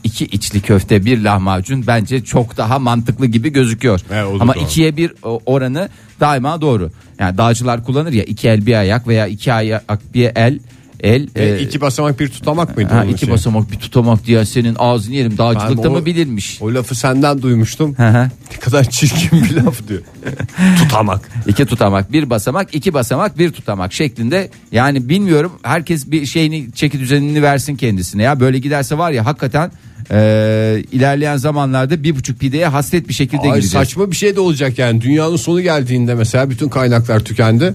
iki 0.04 0.24
içli 0.24 0.60
köfte 0.60 1.04
bir 1.04 1.18
lahmacun 1.20 1.84
bence 1.86 2.24
çok 2.24 2.56
daha 2.56 2.78
mantıklı 2.78 3.26
gibi 3.26 3.52
gözüküyor. 3.52 4.00
O 4.10 4.12
da 4.38 4.42
Ama 4.42 4.54
doğru. 4.54 4.64
ikiye 4.64 4.96
bir 4.96 5.12
o- 5.22 5.40
oranı 5.46 5.88
daima 6.20 6.60
doğru. 6.60 6.90
Yani 7.18 7.38
dağcılar 7.38 7.84
kullanır 7.84 8.12
ya 8.12 8.24
iki 8.24 8.48
el 8.48 8.66
bir 8.66 8.74
ayak 8.74 9.08
veya 9.08 9.26
iki 9.26 9.52
ayak 9.52 10.14
bir 10.14 10.30
el. 10.36 10.58
El 11.02 11.28
E, 11.36 11.44
e, 11.44 11.60
iki 11.62 11.80
basamak 11.80 12.20
bir 12.20 12.28
tutamak 12.28 12.76
mıydı? 12.76 12.94
ha, 12.94 13.04
iki 13.04 13.20
şeyi? 13.20 13.32
basamak 13.32 13.70
bir 13.70 13.76
tutamak 13.76 14.26
diye 14.26 14.44
senin 14.44 14.76
ağzını 14.78 15.14
yerim. 15.14 15.38
Dağcılıkta 15.38 15.88
o- 15.88 15.92
mı 15.92 16.06
bilinmiş? 16.06 16.58
O 16.62 16.74
lafı 16.74 16.94
senden 16.94 17.42
duymuştum. 17.42 17.94
Hı 17.96 18.08
hı. 18.08 18.30
ne 18.52 18.58
kadar 18.60 18.84
çirkin 18.90 19.42
bir 19.44 19.54
laf 19.56 19.88
diyor. 19.88 20.00
Tutamak. 20.78 21.28
İki 21.46 21.66
tutamak, 21.66 22.12
bir 22.12 22.30
basamak, 22.30 22.74
iki 22.74 22.94
basamak, 22.94 23.38
bir 23.38 23.50
tutamak 23.52 23.92
şeklinde. 23.92 24.50
Yani 24.72 25.08
bilmiyorum 25.08 25.52
herkes 25.62 26.10
bir 26.10 26.26
şeyini 26.26 26.72
çeki 26.72 27.00
düzenini 27.00 27.42
versin 27.42 27.76
kendisine 27.76 28.22
ya. 28.22 28.40
Böyle 28.40 28.58
giderse 28.58 28.98
var 28.98 29.10
ya 29.10 29.26
hakikaten 29.26 29.70
e, 30.10 30.82
ilerleyen 30.92 31.36
zamanlarda 31.36 32.02
bir 32.02 32.16
buçuk 32.16 32.40
pideye 32.40 32.66
hasret 32.66 33.08
bir 33.08 33.14
şekilde 33.14 33.40
Ay 33.42 33.48
gireceğiz. 33.48 33.72
saçma 33.72 34.10
bir 34.10 34.16
şey 34.16 34.36
de 34.36 34.40
olacak 34.40 34.78
yani 34.78 35.00
dünyanın 35.00 35.36
sonu 35.36 35.60
geldiğinde 35.60 36.14
mesela 36.14 36.50
bütün 36.50 36.68
kaynaklar 36.68 37.20
tükendi. 37.20 37.74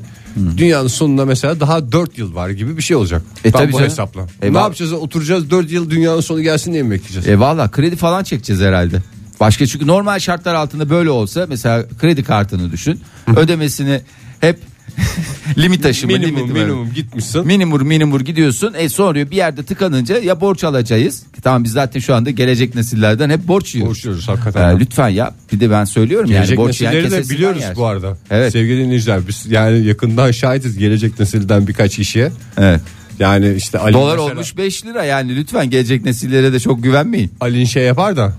Dünyanın 0.57 0.87
sonunda 0.87 1.25
mesela 1.25 1.59
daha 1.59 1.91
4 1.91 2.17
yıl 2.17 2.35
var 2.35 2.49
gibi 2.49 2.77
bir 2.77 2.81
şey 2.81 2.95
olacak. 2.97 3.21
E, 3.43 3.51
Tam 3.51 3.61
tabii 3.61 3.73
bu 3.73 3.77
canım. 3.77 3.89
hesapla. 3.89 4.21
E, 4.41 4.49
ne 4.49 4.53
bak- 4.53 4.61
yapacağız? 4.63 4.93
Oturacağız 4.93 5.49
4 5.51 5.71
yıl 5.71 5.89
dünyanın 5.89 6.21
sonu 6.21 6.41
gelsin 6.41 6.73
diye 6.73 6.83
mi 6.83 6.91
bekleyeceğiz? 6.91 7.27
E 7.27 7.39
valla 7.39 7.71
kredi 7.71 7.95
falan 7.95 8.23
çekeceğiz 8.23 8.61
herhalde. 8.61 9.01
Başka 9.39 9.65
çünkü 9.67 9.87
normal 9.87 10.19
şartlar 10.19 10.53
altında 10.55 10.89
böyle 10.89 11.09
olsa 11.09 11.45
mesela 11.49 11.85
kredi 11.99 12.23
kartını 12.23 12.71
düşün. 12.71 12.99
ödemesini 13.35 14.01
hep 14.39 14.59
limit 15.57 15.85
aşımı 15.85 16.13
minimum 16.13 16.37
limit 16.39 16.53
minimum 16.53 16.93
gitmişsin. 16.93 17.47
Minimur 17.47 17.81
minimur 17.81 18.21
gidiyorsun. 18.21 18.73
E 18.77 18.89
sonra 18.89 19.31
bir 19.31 19.35
yerde 19.35 19.63
tıkanınca 19.63 20.17
ya 20.17 20.41
borç 20.41 20.63
alacağız. 20.63 21.23
Tamam 21.43 21.63
biz 21.63 21.71
zaten 21.71 21.99
şu 21.99 22.15
anda 22.15 22.29
gelecek 22.29 22.75
nesillerden 22.75 23.29
hep 23.29 23.47
borç 23.47 23.75
yiyoruz. 23.75 23.89
Borçluyoruz 23.97 24.27
hakikaten. 24.27 24.75
Ee, 24.75 24.79
lütfen 24.79 25.09
ya. 25.09 25.33
Bir 25.53 25.59
de 25.59 25.71
ben 25.71 25.85
söylüyorum 25.85 26.29
Gelecek 26.29 26.57
yani 26.57 26.67
borç 26.67 26.81
yiyen 26.81 27.11
de 27.11 27.29
biliyoruz 27.29 27.61
yer. 27.61 27.75
bu 27.75 27.85
arada. 27.85 28.17
Evet. 28.31 28.51
Sevgili 28.51 28.83
dinleyiciler 28.83 29.27
biz 29.27 29.45
yani 29.49 29.85
yakından 29.85 30.31
şahitiz 30.31 30.77
gelecek 30.77 31.19
nesilden 31.19 31.67
birkaç 31.67 31.99
işe. 31.99 32.31
Evet. 32.57 32.81
Yani 33.19 33.53
işte 33.53 33.79
Ali 33.79 33.93
Dolar 33.93 34.17
mesela- 34.17 34.31
olmuş 34.33 34.57
5 34.57 34.85
lira 34.85 35.03
yani 35.03 35.35
lütfen 35.35 35.69
gelecek 35.69 36.05
nesillere 36.05 36.53
de 36.53 36.59
çok 36.59 36.83
güvenmeyin. 36.83 37.31
Ali'nin 37.39 37.65
şey 37.65 37.83
yapar 37.83 38.17
da 38.17 38.33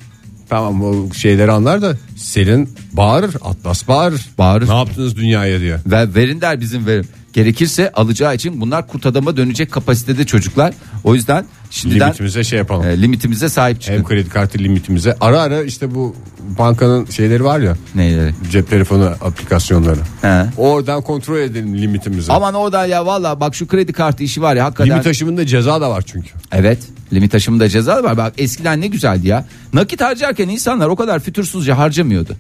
tamam 0.53 0.85
o 0.85 1.15
şeyleri 1.15 1.53
anlar 1.53 1.83
da 1.83 1.97
Selin 2.17 2.69
bağırır 2.93 3.35
Atlas 3.45 3.89
bağırır. 3.89 4.21
Bağırır. 4.39 4.69
Ne 4.69 4.77
yaptınız 4.77 5.17
dünyaya 5.17 5.61
diye. 5.61 5.77
Ve 5.87 6.15
verin 6.15 6.41
der 6.41 6.61
bizim 6.61 6.87
verim. 6.87 7.09
Gerekirse 7.33 7.93
alacağı 7.93 8.35
için 8.35 8.61
bunlar 8.61 8.87
kurt 8.89 9.07
adama 9.07 9.37
dönecek 9.37 9.71
kapasitede 9.73 10.27
çocuklar. 10.27 10.75
O 11.05 11.15
yüzden 11.15 11.45
şimdiden 11.71 12.07
Limitimize 12.07 12.45
şey 12.45 12.59
yapalım. 12.59 12.87
e, 12.87 13.03
limitimize 13.03 13.49
sahip 13.49 13.81
çıkın. 13.81 13.97
Hem 13.97 14.05
kredi 14.05 14.29
kartı 14.29 14.59
limitimize. 14.59 15.17
Ara 15.21 15.41
ara 15.41 15.63
işte 15.63 15.95
bu 15.95 16.17
bankanın 16.59 17.07
şeyleri 17.07 17.45
var 17.45 17.61
ya 17.61 17.77
Neyleri? 17.95 18.35
cep 18.51 18.71
telefonu 18.71 19.05
aplikasyonları. 19.05 20.01
He. 20.23 20.45
Oradan 20.57 21.03
kontrol 21.03 21.39
edelim 21.39 21.79
limitimizi. 21.79 22.33
Aman 22.33 22.55
oradan 22.55 22.87
ya 22.87 23.07
valla 23.07 23.41
bak 23.41 23.55
şu 23.55 23.67
kredi 23.67 23.93
kartı 23.93 24.23
işi 24.25 24.43
var 24.43 24.57
ya 24.57 24.65
hakikaten. 24.65 24.93
Limit 24.93 25.07
aşımında 25.07 25.47
ceza 25.47 25.81
da 25.81 25.91
var 25.91 26.03
çünkü. 26.07 26.29
Evet 26.53 26.79
limit 27.13 27.35
aşımında 27.35 27.69
ceza 27.69 28.03
var. 28.03 28.17
Bak 28.17 28.33
eskiden 28.39 28.81
ne 28.81 28.87
güzeldi 28.87 29.29
ya. 29.29 29.45
Nakit 29.73 30.01
harcarken 30.01 30.49
insanlar 30.49 30.89
o 30.89 30.97
kadar 30.97 31.21
fütursuzca 31.21 31.79
harcamıyordu. 31.79 32.37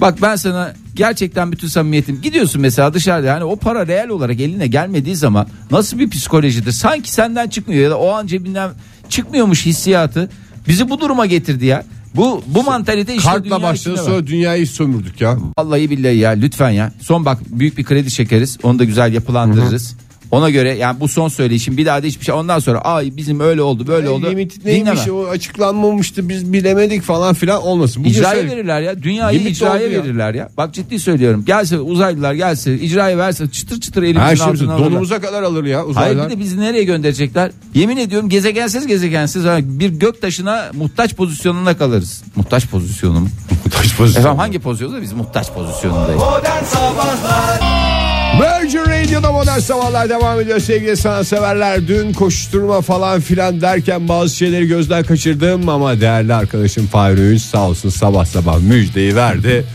Bak 0.00 0.22
ben 0.22 0.36
sana 0.36 0.74
gerçekten 0.94 1.52
bütün 1.52 1.68
samimiyetim 1.68 2.20
gidiyorsun 2.22 2.62
mesela 2.62 2.94
dışarıda 2.94 3.26
yani 3.26 3.44
o 3.44 3.56
para 3.56 3.86
reel 3.86 4.08
olarak 4.08 4.40
eline 4.40 4.66
gelmediği 4.66 5.16
zaman 5.16 5.46
nasıl 5.70 5.98
bir 5.98 6.10
psikolojidir 6.10 6.72
sanki 6.72 7.12
senden 7.12 7.48
çıkmıyor 7.48 7.82
ya 7.82 7.90
da 7.90 7.98
o 7.98 8.10
an 8.10 8.26
cebinden 8.26 8.70
çıkmıyormuş 9.08 9.66
hissiyatı 9.66 10.30
bizi 10.68 10.90
bu 10.90 11.00
duruma 11.00 11.26
getirdi 11.26 11.66
ya. 11.66 11.84
Bu 12.14 12.42
bu 12.46 12.62
mantalite 12.62 13.14
işte 13.14 13.28
Kartla 13.28 13.44
dünya 13.44 13.62
başladı 13.62 13.94
içinde 13.94 14.06
var. 14.06 14.12
sonra 14.16 14.26
dünyayı 14.26 14.66
sömürdük 14.66 15.20
ya. 15.20 15.38
Vallahi 15.58 15.90
billahi 15.90 16.16
ya 16.16 16.30
lütfen 16.30 16.70
ya. 16.70 16.92
Son 17.00 17.24
bak 17.24 17.38
büyük 17.50 17.78
bir 17.78 17.84
kredi 17.84 18.10
çekeriz. 18.10 18.58
Onu 18.62 18.78
da 18.78 18.84
güzel 18.84 19.12
yapılandırırız. 19.12 19.96
Ona 20.30 20.50
göre 20.50 20.76
yani 20.76 21.00
bu 21.00 21.08
son 21.08 21.28
söyleyişim 21.28 21.76
bir 21.76 21.86
daha 21.86 22.02
da 22.02 22.06
hiçbir 22.06 22.24
şey 22.24 22.34
ondan 22.34 22.58
sonra 22.58 22.78
ay 22.78 23.16
bizim 23.16 23.40
öyle 23.40 23.62
oldu 23.62 23.86
böyle 23.86 24.08
oldu. 24.08 24.30
Limit 24.30 24.64
neymiş 24.64 24.90
Dinleme. 25.06 25.12
o 25.12 25.26
açıklanmamıştı 25.26 26.28
biz 26.28 26.52
bilemedik 26.52 27.02
falan 27.02 27.34
filan 27.34 27.62
olmasın. 27.62 28.04
Bugün 28.04 28.14
İcraya 28.14 28.44
verirler 28.46 28.80
ya. 28.80 29.02
Dünyayı 29.02 29.40
Limit 29.40 29.56
icraya 29.56 29.86
oldu 29.86 29.92
ya. 29.94 30.02
verirler 30.04 30.34
ya. 30.34 30.48
Bak 30.56 30.74
ciddi 30.74 30.98
söylüyorum. 30.98 31.44
Gelse 31.46 31.78
uzaylılar 31.78 32.34
gelse 32.34 32.74
icraya 32.74 33.18
verse 33.18 33.50
çıtır 33.50 33.80
çıtır 33.80 34.02
elimizin 34.02 34.20
Her 34.20 34.32
altına 34.50 34.72
alırlar. 34.74 34.90
donumuza 34.90 35.20
kadar 35.20 35.42
alır 35.42 35.64
ya 35.64 35.78
Hayır 35.78 35.90
uzaylılar. 35.90 36.30
bir 36.30 36.36
de 36.36 36.40
bizi 36.40 36.60
nereye 36.60 36.84
gönderecekler? 36.84 37.50
Yemin 37.74 37.96
ediyorum 37.96 38.28
gezegensiz 38.28 38.86
gezegensiz 38.86 39.44
bir 39.62 39.88
gök 39.90 40.22
taşına 40.22 40.70
muhtaç 40.74 41.14
pozisyonunda 41.14 41.76
kalırız. 41.78 42.22
Muhtaç 42.36 42.66
pozisyonu 42.66 43.20
mu? 43.20 43.28
Taş 43.70 43.96
pozisyon. 43.96 44.20
Efendim 44.22 44.38
hangi 44.38 44.58
pozisyonda? 44.58 45.02
Biz 45.02 45.12
muhtaç 45.12 45.52
pozisyonundayız. 45.52 46.20
Modern 46.20 46.64
Sabahlar 46.64 47.89
Virgin 48.38 48.78
Radio'da 48.78 49.32
modern 49.32 49.58
sabahlar 49.58 50.08
devam 50.08 50.40
ediyor 50.40 50.60
sevgili 50.60 50.96
sanatseverler. 50.96 51.88
Dün 51.88 52.12
koşturma 52.12 52.80
falan 52.80 53.20
filan 53.20 53.60
derken 53.60 54.08
bazı 54.08 54.36
şeyleri 54.36 54.66
gözden 54.66 55.02
kaçırdım 55.04 55.68
ama 55.68 56.00
değerli 56.00 56.34
arkadaşım 56.34 56.86
Fahri 56.86 57.20
Öğünç 57.20 57.42
sağ 57.42 57.68
olsun 57.68 57.88
sabah 57.88 58.24
sabah 58.24 58.60
müjdeyi 58.60 59.16
verdi. 59.16 59.64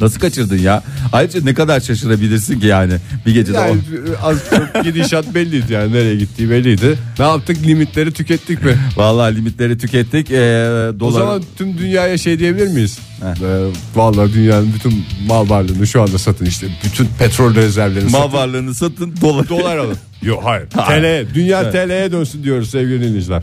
Nasıl 0.00 0.20
kaçırdın 0.20 0.58
ya? 0.58 0.82
Ayrıca 1.12 1.40
ne 1.44 1.54
kadar 1.54 1.80
şaşırabilirsin 1.80 2.60
ki 2.60 2.66
yani 2.66 2.92
bir 3.26 3.34
gecede 3.34 3.56
yani 3.58 3.80
o- 4.22 4.26
az 4.28 4.38
çok 4.50 4.84
gidişat 4.84 5.34
belliydi 5.34 5.72
yani 5.72 5.92
nereye 5.92 6.16
gittiği 6.16 6.50
belliydi. 6.50 6.98
Ne 7.18 7.24
yaptık 7.24 7.56
limitleri 7.66 8.12
tükettik 8.12 8.62
mi? 8.64 8.78
Vallahi 8.96 9.36
limitleri 9.36 9.78
tükettik. 9.78 10.30
Ee, 10.30 10.88
O 10.96 11.00
dolar... 11.00 11.20
zaman 11.20 11.42
tüm 11.58 11.78
dünyaya 11.78 12.18
şey 12.18 12.38
diyebilir 12.38 12.66
miyiz? 12.68 12.98
Ee, 13.22 13.24
vallahi 13.94 14.32
dünyanın 14.32 14.74
bütün 14.74 15.04
mal 15.26 15.48
varlığını 15.50 15.86
şu 15.86 16.02
anda 16.02 16.18
satın 16.18 16.46
işte 16.46 16.57
bütün 16.84 17.06
petrol 17.18 17.54
rezervlerini 17.54 18.10
mal 18.10 18.22
satın. 18.22 18.32
varlığını 18.38 18.74
satın 18.74 19.14
dolar. 19.20 19.48
Dolar 19.48 19.76
alın. 19.76 19.96
Yok 20.22 20.42
hayır. 20.44 20.66
TL, 20.70 21.34
dünya 21.34 21.70
TL'ye 21.70 22.12
dönsün 22.12 22.42
diyoruz 22.44 22.70
sevgili 22.70 23.00
dinleyiciler. 23.04 23.42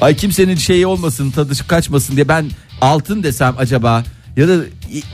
Ay 0.00 0.16
kimsenin 0.16 0.56
şeyi 0.56 0.86
olmasın 0.86 1.30
tadı 1.30 1.66
kaçmasın 1.68 2.16
diye 2.16 2.28
ben 2.28 2.50
altın 2.80 3.22
desem 3.22 3.54
acaba 3.58 4.04
ya 4.36 4.48
da 4.48 4.54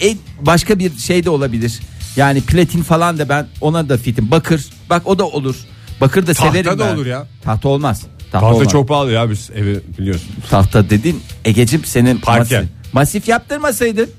e, 0.02 0.16
başka 0.40 0.78
bir 0.78 0.98
şey 0.98 1.24
de 1.24 1.30
olabilir. 1.30 1.80
Yani 2.16 2.40
platin 2.40 2.82
falan 2.82 3.18
da 3.18 3.28
ben 3.28 3.46
ona 3.60 3.88
da 3.88 3.96
fitim. 3.96 4.30
Bakır 4.30 4.64
bak 4.90 5.02
o 5.06 5.18
da 5.18 5.26
olur. 5.26 5.56
Bakır 6.00 6.26
da 6.26 6.34
Tahta 6.34 6.48
severim 6.52 6.78
da 6.78 6.78
ben. 6.88 6.94
olur 6.94 7.06
ya. 7.06 7.26
Tahta 7.44 7.68
olmaz. 7.68 8.00
Tahta, 8.00 8.40
Tahta 8.40 8.46
olmaz. 8.56 8.72
çok 8.72 8.88
pahalı 8.88 9.12
ya 9.12 9.30
biz 9.30 9.50
evi 9.54 9.80
biliyorsun. 9.98 10.28
Tahta 10.50 10.90
dedin 10.90 11.20
Egecim 11.44 11.84
senin 11.84 12.18
Parke. 12.18 12.54
masif, 12.56 12.70
masif 12.92 13.28
yaptırmasaydın. 13.28 14.10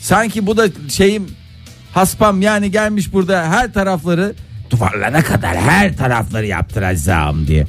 Sanki 0.00 0.46
bu 0.46 0.56
da 0.56 0.68
şeyim 0.88 1.26
haspam 2.00 2.42
yani 2.42 2.70
gelmiş 2.70 3.12
burada 3.12 3.42
her 3.48 3.72
tarafları 3.72 4.34
duvarlarına 4.70 5.22
kadar 5.22 5.56
her 5.56 5.96
tarafları 5.96 6.46
yaptıracağım 6.46 7.46
diye. 7.46 7.66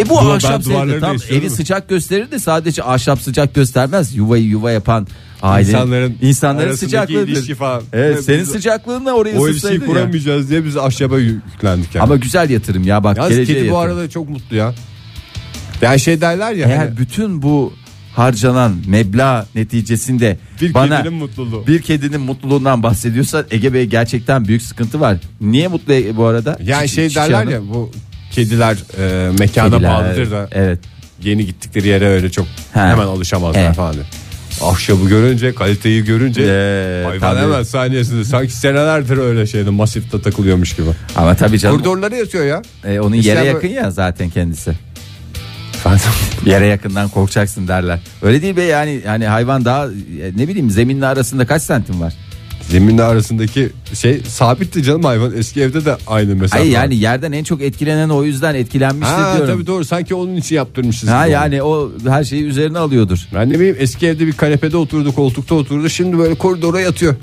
E 0.00 0.08
bu 0.08 0.14
Duvar- 0.14 0.36
ahşap 0.36 0.62
sevdi 0.64 1.00
tam 1.00 1.16
evi 1.30 1.50
sıcak 1.50 1.88
gösterir 1.88 2.30
de 2.30 2.38
sadece 2.38 2.82
ahşap 2.82 3.20
sıcak 3.20 3.54
göstermez. 3.54 4.16
Yuvayı 4.16 4.44
yuva 4.44 4.70
yapan 4.70 5.06
aile 5.42 5.68
İnsanların 5.68 6.16
insanların 6.22 6.74
sıcaklığıdır. 6.74 7.54
falan. 7.54 7.82
Evet, 7.92 8.16
Ve 8.18 8.22
senin 8.22 8.44
sıcaklığınla 8.44 9.12
orayı 9.12 9.38
O 9.40 9.46
ısıtsaydın 9.46 9.74
ilişkiyi 9.76 9.88
ya. 9.90 9.94
kuramayacağız 10.00 10.50
diye 10.50 10.64
biz 10.64 10.76
ahşaba 10.76 11.18
yüklendik 11.18 11.94
yani. 11.94 12.02
Ama 12.04 12.16
güzel 12.16 12.50
yatırım 12.50 12.84
ya 12.84 13.04
bak 13.04 13.16
Yalnız 13.16 13.36
kedi 13.36 13.48
bu 13.48 13.52
yatırım. 13.52 13.76
arada 13.76 14.10
çok 14.10 14.28
mutlu 14.28 14.56
ya. 14.56 14.74
Yani 15.82 16.00
şey 16.00 16.20
derler 16.20 16.52
ya 16.52 16.68
Eğer 16.68 16.76
hani, 16.76 16.96
bütün 16.96 17.42
bu 17.42 17.72
harcanan 18.18 18.76
meblağ 18.86 19.46
neticesinde 19.54 20.36
bir 20.60 20.74
bana 20.74 20.96
kedinin 21.02 21.18
mutluluğu. 21.18 21.66
bir 21.66 21.82
kedinin 21.82 22.20
mutluluğundan 22.20 22.82
bahsediyorsan 22.82 23.44
Ege 23.50 23.74
Bey 23.74 23.84
gerçekten 23.84 24.44
büyük 24.48 24.62
sıkıntı 24.62 25.00
var. 25.00 25.16
Niye 25.40 25.68
mutlu 25.68 25.92
Ege 25.92 26.16
bu 26.16 26.24
arada? 26.24 26.56
Yani 26.64 26.84
Çiçi- 26.88 26.94
şey 26.94 27.14
derler 27.14 27.46
ya 27.46 27.60
bu 27.74 27.90
kediler 28.30 28.76
e, 28.98 29.30
mekana 29.38 29.70
Kediler, 29.70 29.90
bağlıdır 29.94 30.30
da 30.30 30.48
Evet. 30.52 30.78
yeni 31.22 31.46
gittikleri 31.46 31.88
yere 31.88 32.06
öyle 32.08 32.30
çok 32.30 32.46
He. 32.74 32.80
hemen 32.80 33.06
alışamazlar 33.06 33.68
He. 33.70 33.72
falan. 33.72 33.94
diye. 33.94 34.04
Ahşabı 34.62 35.08
görünce 35.08 35.54
kaliteyi 35.54 36.04
görünce 36.04 36.42
Ee, 36.42 37.04
hayvan 37.06 37.20
tabii. 37.34 37.40
hemen 37.40 37.62
saniyesinde 37.62 38.24
sanki 38.24 38.52
senelerdir 38.52 39.16
öyle 39.18 39.46
şeyde 39.46 39.70
masifte 39.70 40.22
takılıyormuş 40.22 40.76
gibi. 40.76 40.86
Ama 41.16 41.34
tabii 41.34 41.58
canım. 41.58 41.76
Koridorlara 41.76 42.16
yatıyor 42.16 42.44
ya. 42.44 42.62
e, 42.84 43.00
onun 43.00 43.14
yere 43.14 43.44
yakın 43.44 43.68
ya 43.68 43.90
zaten 43.90 44.30
kendisi. 44.30 44.72
Yere 46.46 46.66
yakından 46.66 47.08
korkacaksın 47.08 47.68
derler. 47.68 47.98
Öyle 48.22 48.42
değil 48.42 48.56
be 48.56 48.62
yani 48.62 49.00
yani 49.06 49.26
hayvan 49.26 49.64
daha 49.64 49.86
e, 49.86 49.90
ne 50.36 50.48
bileyim 50.48 50.70
zeminle 50.70 51.06
arasında 51.06 51.46
kaç 51.46 51.62
santim 51.62 52.00
var? 52.00 52.14
Zeminle 52.68 53.02
arasındaki 53.02 53.70
şey 53.94 54.20
sabitti 54.28 54.82
canım 54.82 55.04
hayvan. 55.04 55.36
Eski 55.36 55.60
evde 55.62 55.84
de 55.84 55.96
aynı 56.06 56.34
mesela. 56.34 56.60
Hayır 56.60 56.72
yani 56.72 56.96
yerden 56.96 57.32
en 57.32 57.44
çok 57.44 57.62
etkilenen 57.62 58.08
o 58.08 58.24
yüzden 58.24 58.54
etkilenmiştir 58.54 59.14
Ha, 59.14 59.36
diyorum. 59.36 59.54
tabii 59.54 59.66
doğru 59.66 59.84
sanki 59.84 60.14
onun 60.14 60.36
için 60.36 60.56
yaptırmışız. 60.56 61.08
Ha 61.08 61.26
yani 61.26 61.62
o 61.62 61.90
her 62.08 62.24
şeyi 62.24 62.44
üzerine 62.44 62.78
alıyordur. 62.78 63.18
Ben 63.34 63.50
ne 63.50 63.54
bileyim 63.54 63.76
eski 63.78 64.06
evde 64.06 64.26
bir 64.26 64.32
kanepede 64.32 64.76
oturdu 64.76 65.14
koltukta 65.14 65.54
oturdu 65.54 65.88
şimdi 65.88 66.18
böyle 66.18 66.34
koridora 66.34 66.80
yatıyor. 66.80 67.14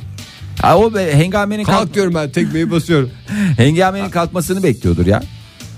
Ha 0.61 0.77
o 0.77 0.93
be, 0.93 1.17
hengamenin 1.17 1.63
kalk, 1.63 1.77
Kalk 1.77 1.93
diyorum 1.93 2.13
ben 2.15 2.29
tekmeyi 2.29 2.71
basıyorum. 2.71 3.09
hengamenin 3.57 4.09
kalkmasını 4.09 4.63
bekliyordur 4.63 5.05
ya. 5.05 5.23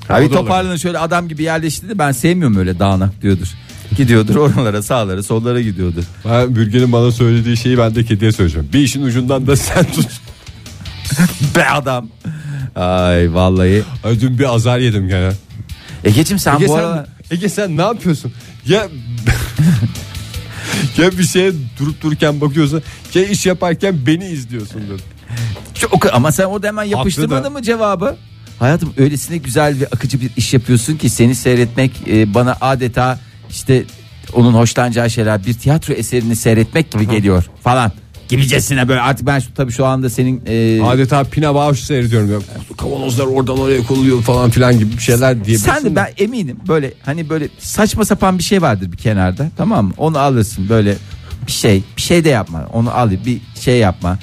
Ha, 0.07 0.13
Ha, 0.13 0.19
o 0.19 0.23
bir 0.25 0.29
da 0.29 0.35
toparlanın 0.35 0.75
şöyle 0.77 0.99
adam 0.99 1.27
gibi 1.27 1.43
yerleşti 1.43 1.89
de 1.89 1.99
ben 1.99 2.11
sevmiyorum 2.11 2.57
öyle 2.57 2.79
dağınak 2.79 3.21
diyordur. 3.21 3.47
Gidiyordur 3.97 4.35
oralara 4.35 4.83
sağlara 4.83 5.23
sollara 5.23 5.61
gidiyordur. 5.61 6.03
Ben 6.25 6.55
Bürgen'in 6.55 6.91
bana 6.91 7.11
söylediği 7.11 7.57
şeyi 7.57 7.77
ben 7.77 7.95
de 7.95 8.05
kediye 8.05 8.31
söyleyeceğim. 8.31 8.69
Bir 8.73 8.79
işin 8.79 9.03
ucundan 9.03 9.47
da 9.47 9.55
sen 9.55 9.83
tut. 9.91 10.07
Be 11.55 11.65
adam. 11.69 12.09
Ay 12.75 13.33
vallahi. 13.33 13.83
Ay, 14.03 14.21
Dün 14.21 14.39
bir 14.39 14.55
azar 14.55 14.79
yedim 14.79 15.07
gene. 15.07 15.31
Egeciğim 16.03 16.39
sen 16.39 16.55
Ege 16.55 16.67
bu 16.67 16.73
sen, 16.73 16.79
arada... 16.79 17.07
Ege 17.31 17.49
sen 17.49 17.77
ne 17.77 17.81
yapıyorsun? 17.81 18.33
Ya 18.67 18.83
ya 20.97 21.11
bir 21.17 21.23
şeye 21.23 21.51
durup 21.79 22.01
dururken 22.01 22.41
bakıyorsun 22.41 22.83
ya 23.13 23.23
iş 23.23 23.45
yaparken 23.45 23.95
beni 24.05 24.25
izliyorsun 24.25 24.81
dedim. 24.81 25.05
Çok, 25.73 26.13
ama 26.13 26.31
sen 26.31 26.45
orada 26.45 26.67
hemen 26.67 26.83
yapıştırmadın 26.83 27.53
mı 27.53 27.61
cevabı? 27.61 28.17
Hayatım 28.59 28.93
öylesine 28.97 29.37
güzel 29.37 29.79
ve 29.79 29.87
akıcı 29.87 30.21
bir 30.21 30.29
iş 30.37 30.53
yapıyorsun 30.53 30.97
ki 30.97 31.09
seni 31.09 31.35
seyretmek 31.35 31.91
e, 32.07 32.33
bana 32.33 32.57
adeta 32.61 33.19
işte 33.49 33.83
onun 34.33 34.53
hoşlanacağı 34.53 35.09
şeyler 35.09 35.45
bir 35.45 35.53
tiyatro 35.53 35.93
eserini 35.93 36.35
seyretmek 36.35 36.91
gibi 36.91 37.09
geliyor 37.09 37.49
falan 37.63 37.91
gibicesine 38.29 38.87
böyle 38.87 39.01
artık 39.01 39.27
ben 39.27 39.39
şu, 39.39 39.53
tabii 39.53 39.71
şu 39.71 39.85
anda 39.85 40.09
senin 40.09 40.41
e, 40.47 40.81
Adeta 40.83 41.23
Pina 41.23 41.55
Bausch 41.55 41.79
seyrediyorum. 41.83 42.29
Ya. 42.31 42.37
Kavanozlar 42.77 43.25
oradan 43.25 43.59
oraya 43.59 43.83
konuluyor 43.83 44.21
falan 44.21 44.49
filan 44.49 44.79
gibi 44.79 44.93
bir 44.97 45.01
şeyler 45.01 45.35
diyebilirsin. 45.35 45.65
sen 45.71 45.83
de 45.85 45.95
ben 45.95 46.07
eminim 46.17 46.57
böyle 46.67 46.93
hani 47.05 47.29
böyle 47.29 47.49
saçma 47.59 48.05
sapan 48.05 48.37
bir 48.37 48.43
şey 48.43 48.61
vardır 48.61 48.91
bir 48.91 48.97
kenarda 48.97 49.51
tamam 49.57 49.85
mı 49.85 49.93
onu 49.97 50.19
alırsın 50.19 50.69
böyle 50.69 50.95
bir 51.47 51.51
şey 51.51 51.83
bir 51.97 52.01
şey 52.01 52.23
de 52.23 52.29
yapma 52.29 52.67
onu 52.73 52.91
al 52.91 53.11
bir 53.25 53.41
şey 53.59 53.77
yapma 53.77 54.19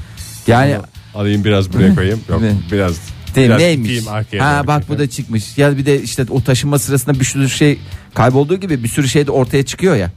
yani 0.46 0.76
Alayım 1.14 1.44
biraz 1.44 1.72
buraya 1.72 1.94
koyayım. 1.94 2.20
Yok 2.28 2.40
Ne? 2.40 2.52
biraz. 2.72 2.94
De, 3.34 3.44
biraz 3.44 3.58
neymiş? 3.58 4.08
arkaya 4.08 4.44
ha 4.44 4.66
bak 4.66 4.88
bu 4.88 4.98
da 4.98 5.10
çıkmış. 5.10 5.58
Ya 5.58 5.78
bir 5.78 5.86
de 5.86 6.02
işte 6.02 6.26
o 6.30 6.42
taşınma 6.42 6.78
sırasında 6.78 7.20
bir 7.20 7.24
sürü 7.24 7.50
şey 7.50 7.78
kaybolduğu 8.14 8.56
gibi 8.56 8.84
bir 8.84 8.88
sürü 8.88 9.08
şey 9.08 9.26
de 9.26 9.30
ortaya 9.30 9.62
çıkıyor 9.64 9.96
ya. 9.96 10.10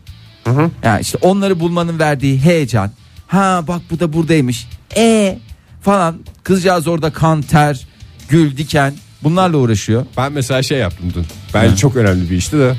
Yani 0.84 1.02
işte 1.02 1.18
onları 1.22 1.60
bulmanın 1.60 2.00
verdiği 2.00 2.40
heyecan. 2.40 2.92
Ha 3.28 3.64
bak 3.68 3.82
bu 3.90 4.00
da 4.00 4.14
buradaymış. 4.14 4.68
E 4.98 5.38
falan. 5.82 6.20
Kızcağız 6.44 6.88
orada 6.88 7.14
kan 7.14 7.42
ter 7.42 7.88
gül 8.30 8.58
diken 8.58 8.94
bunlarla 9.24 9.58
uğraşıyor. 9.58 10.06
Ben 10.18 10.32
mesela 10.32 10.64
şey 10.64 10.78
yaptım 10.78 11.12
dün. 11.16 11.26
Bence 11.54 11.76
çok 11.76 11.96
önemli 11.96 12.30
bir 12.30 12.36
işti 12.38 12.58
de. 12.58 12.76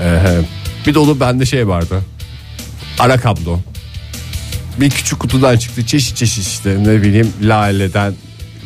Ee, 0.00 0.40
bir 0.86 0.94
dolu 0.94 1.20
bende 1.20 1.46
şey 1.46 1.68
vardı. 1.68 2.00
Ara 2.98 3.20
kablo. 3.20 3.58
Bir 4.80 4.90
küçük 4.90 5.18
kutudan 5.20 5.56
çıktı. 5.56 5.86
Çeşit 5.86 6.16
çeşit 6.16 6.46
işte. 6.46 6.76
Ne 6.84 7.02
bileyim 7.02 7.32
laleden 7.42 8.14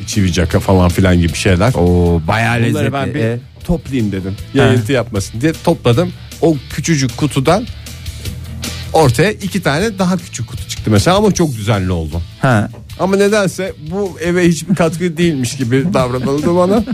çivi 0.07 0.33
caka 0.33 0.61
falan 0.61 0.89
filan 0.89 1.19
gibi 1.21 1.35
şeyler. 1.35 1.73
o 1.75 2.21
bayağı 2.29 2.57
Bunları 2.59 2.69
lezzetli 2.75 2.93
ben 2.93 3.15
bir 3.15 3.21
E, 3.21 3.39
toplayayım 3.65 4.13
dedim. 4.13 4.37
Yayıntı 4.55 4.93
yapmasın 4.93 5.41
diye 5.41 5.53
topladım. 5.65 6.13
O 6.41 6.57
küçücük 6.71 7.17
kutudan 7.17 7.67
ortaya 8.93 9.31
iki 9.33 9.63
tane 9.63 9.99
daha 9.99 10.17
küçük 10.17 10.49
kutu 10.49 10.69
çıktı 10.69 10.91
mesela 10.91 11.17
ama 11.17 11.33
çok 11.35 11.53
düzenli 11.53 11.93
oldu. 11.93 12.21
ha 12.43 12.69
Ama 12.99 13.17
nedense 13.17 13.73
bu 13.91 14.17
eve 14.21 14.49
hiçbir 14.49 14.75
katkı 14.75 15.17
değilmiş 15.17 15.57
gibi 15.57 15.85
davranıldı 15.95 16.57
bana. 16.57 16.85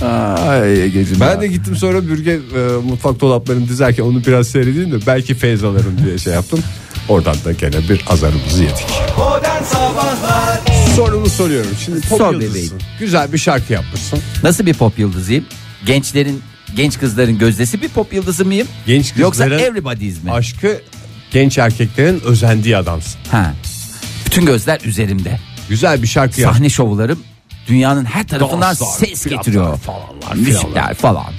Ay 0.50 0.92
Ben 1.20 1.26
ya. 1.30 1.40
de 1.40 1.46
gittim 1.46 1.76
sonra 1.76 2.06
bürge 2.08 2.32
e, 2.32 2.58
mutfak 2.84 3.20
dolaplarını 3.20 3.68
dizerken 3.68 4.02
onu 4.02 4.24
biraz 4.26 4.48
seyredeyim 4.48 4.92
de 4.92 5.06
belki 5.06 5.34
feyz 5.34 5.64
alırım 5.64 5.96
diye 6.06 6.18
şey 6.18 6.32
yaptım. 6.32 6.60
Oradan 7.08 7.36
da 7.44 7.52
gene 7.52 7.88
bir 7.88 8.04
azarımızı 8.08 8.62
yedik. 8.62 8.86
Modern 9.18 9.62
Sabahlar 9.62 10.59
Sorunu 11.06 11.28
soruyorum. 11.28 11.70
Şimdi 11.84 12.00
pop 12.00 12.18
Sor 12.18 12.32
yıldızısın. 12.32 12.54
bebeğim. 12.78 12.78
Güzel 12.98 13.32
bir 13.32 13.38
şarkı 13.38 13.72
yapmışsın. 13.72 14.18
Nasıl 14.42 14.66
bir 14.66 14.74
pop 14.74 14.98
yıldızıyım? 14.98 15.44
Gençlerin 15.86 16.42
genç 16.76 16.98
kızların 16.98 17.38
gözdesi 17.38 17.82
bir 17.82 17.88
pop 17.88 18.12
yıldızı 18.12 18.44
mıyım? 18.44 18.68
Genç 18.86 19.12
Yoksa 19.16 19.44
kızların 19.44 19.62
everybody's 19.64 20.22
mi? 20.24 20.32
aşkı 20.32 20.80
genç 21.30 21.58
erkeklerin 21.58 22.20
özendiği 22.24 22.76
adamsın. 22.76 23.20
Ha. 23.30 23.54
Bütün 24.26 24.46
gözler 24.46 24.80
üzerimde. 24.84 25.40
Güzel 25.68 26.02
bir 26.02 26.06
şarkı 26.06 26.40
yap. 26.40 26.52
Sahne 26.52 26.68
şovlarım 26.68 27.20
dünyanın 27.68 28.04
her 28.04 28.26
tarafından 28.26 28.60
Danslar, 28.62 28.86
ses 29.06 29.26
getiriyor. 29.26 29.78
falanlar, 29.78 30.34
Müzikler 30.36 30.94
falan. 30.94 31.32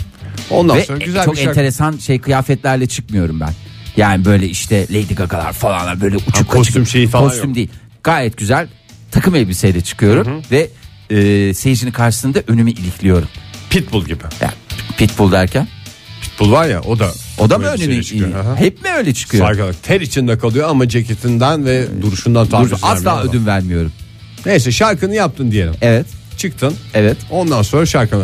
Ondan 0.49 0.77
Ve 0.77 0.85
sonra 0.85 0.97
güzel 0.97 1.25
çok 1.25 1.33
bir 1.33 1.39
şarkı. 1.39 1.49
enteresan 1.49 1.97
şey 1.97 2.19
kıyafetlerle 2.21 2.87
çıkmıyorum 2.87 3.39
ben. 3.39 3.53
Yani 3.97 4.25
böyle 4.25 4.47
işte 4.47 4.85
Lady 4.89 5.13
Gaga'lar 5.15 5.53
falan 5.53 6.01
böyle 6.01 6.15
uçuk 6.17 6.35
Ha, 6.37 6.43
kostüm 6.47 6.81
kaçık- 6.83 6.91
şeyi 6.91 7.07
falan 7.07 7.27
Kostüm 7.29 7.47
yok. 7.49 7.55
değil. 7.55 7.69
Gayet 8.03 8.37
güzel 8.37 8.67
takım 9.11 9.35
elbiseyle 9.35 9.81
çıkıyorum 9.81 10.41
ve 10.51 10.69
e, 11.09 11.53
seyircinin 11.53 11.91
karşısında 11.91 12.43
önümü 12.47 12.71
ilikliyorum. 12.71 13.27
Pitbull 13.69 14.05
gibi. 14.05 14.23
Yani 14.41 14.53
pitbull 14.97 15.31
derken 15.31 15.67
Pitbull 16.21 16.51
var 16.51 16.67
ya 16.67 16.81
o 16.81 16.99
da. 16.99 17.11
o 17.37 17.49
da 17.49 17.57
mı 17.57 17.63
böyle 17.63 17.83
önünü 17.83 18.03
çıkıyor. 18.03 18.39
Aha. 18.39 18.55
hep 18.55 18.83
mi 18.83 18.89
öyle 18.97 19.13
çıkıyor? 19.13 19.45
Saygılar. 19.45 19.75
Ter 19.83 20.01
içinde 20.01 20.37
kalıyor 20.37 20.69
ama 20.69 20.89
ceketinden 20.89 21.65
ve 21.65 21.85
duruşundan 22.01 22.45
Dur, 22.45 22.51
taviz 22.51 22.73
asla 22.73 23.15
vermiyor 23.15 23.29
ödün 23.29 23.45
vermiyorum. 23.45 23.91
Neyse 24.45 24.71
şarkını 24.71 25.15
yaptın 25.15 25.51
diyelim. 25.51 25.73
Evet. 25.81 26.05
Çıktın. 26.37 26.75
Evet. 26.93 27.17
Ondan 27.29 27.61
sonra 27.61 27.85
şarkını 27.85 28.23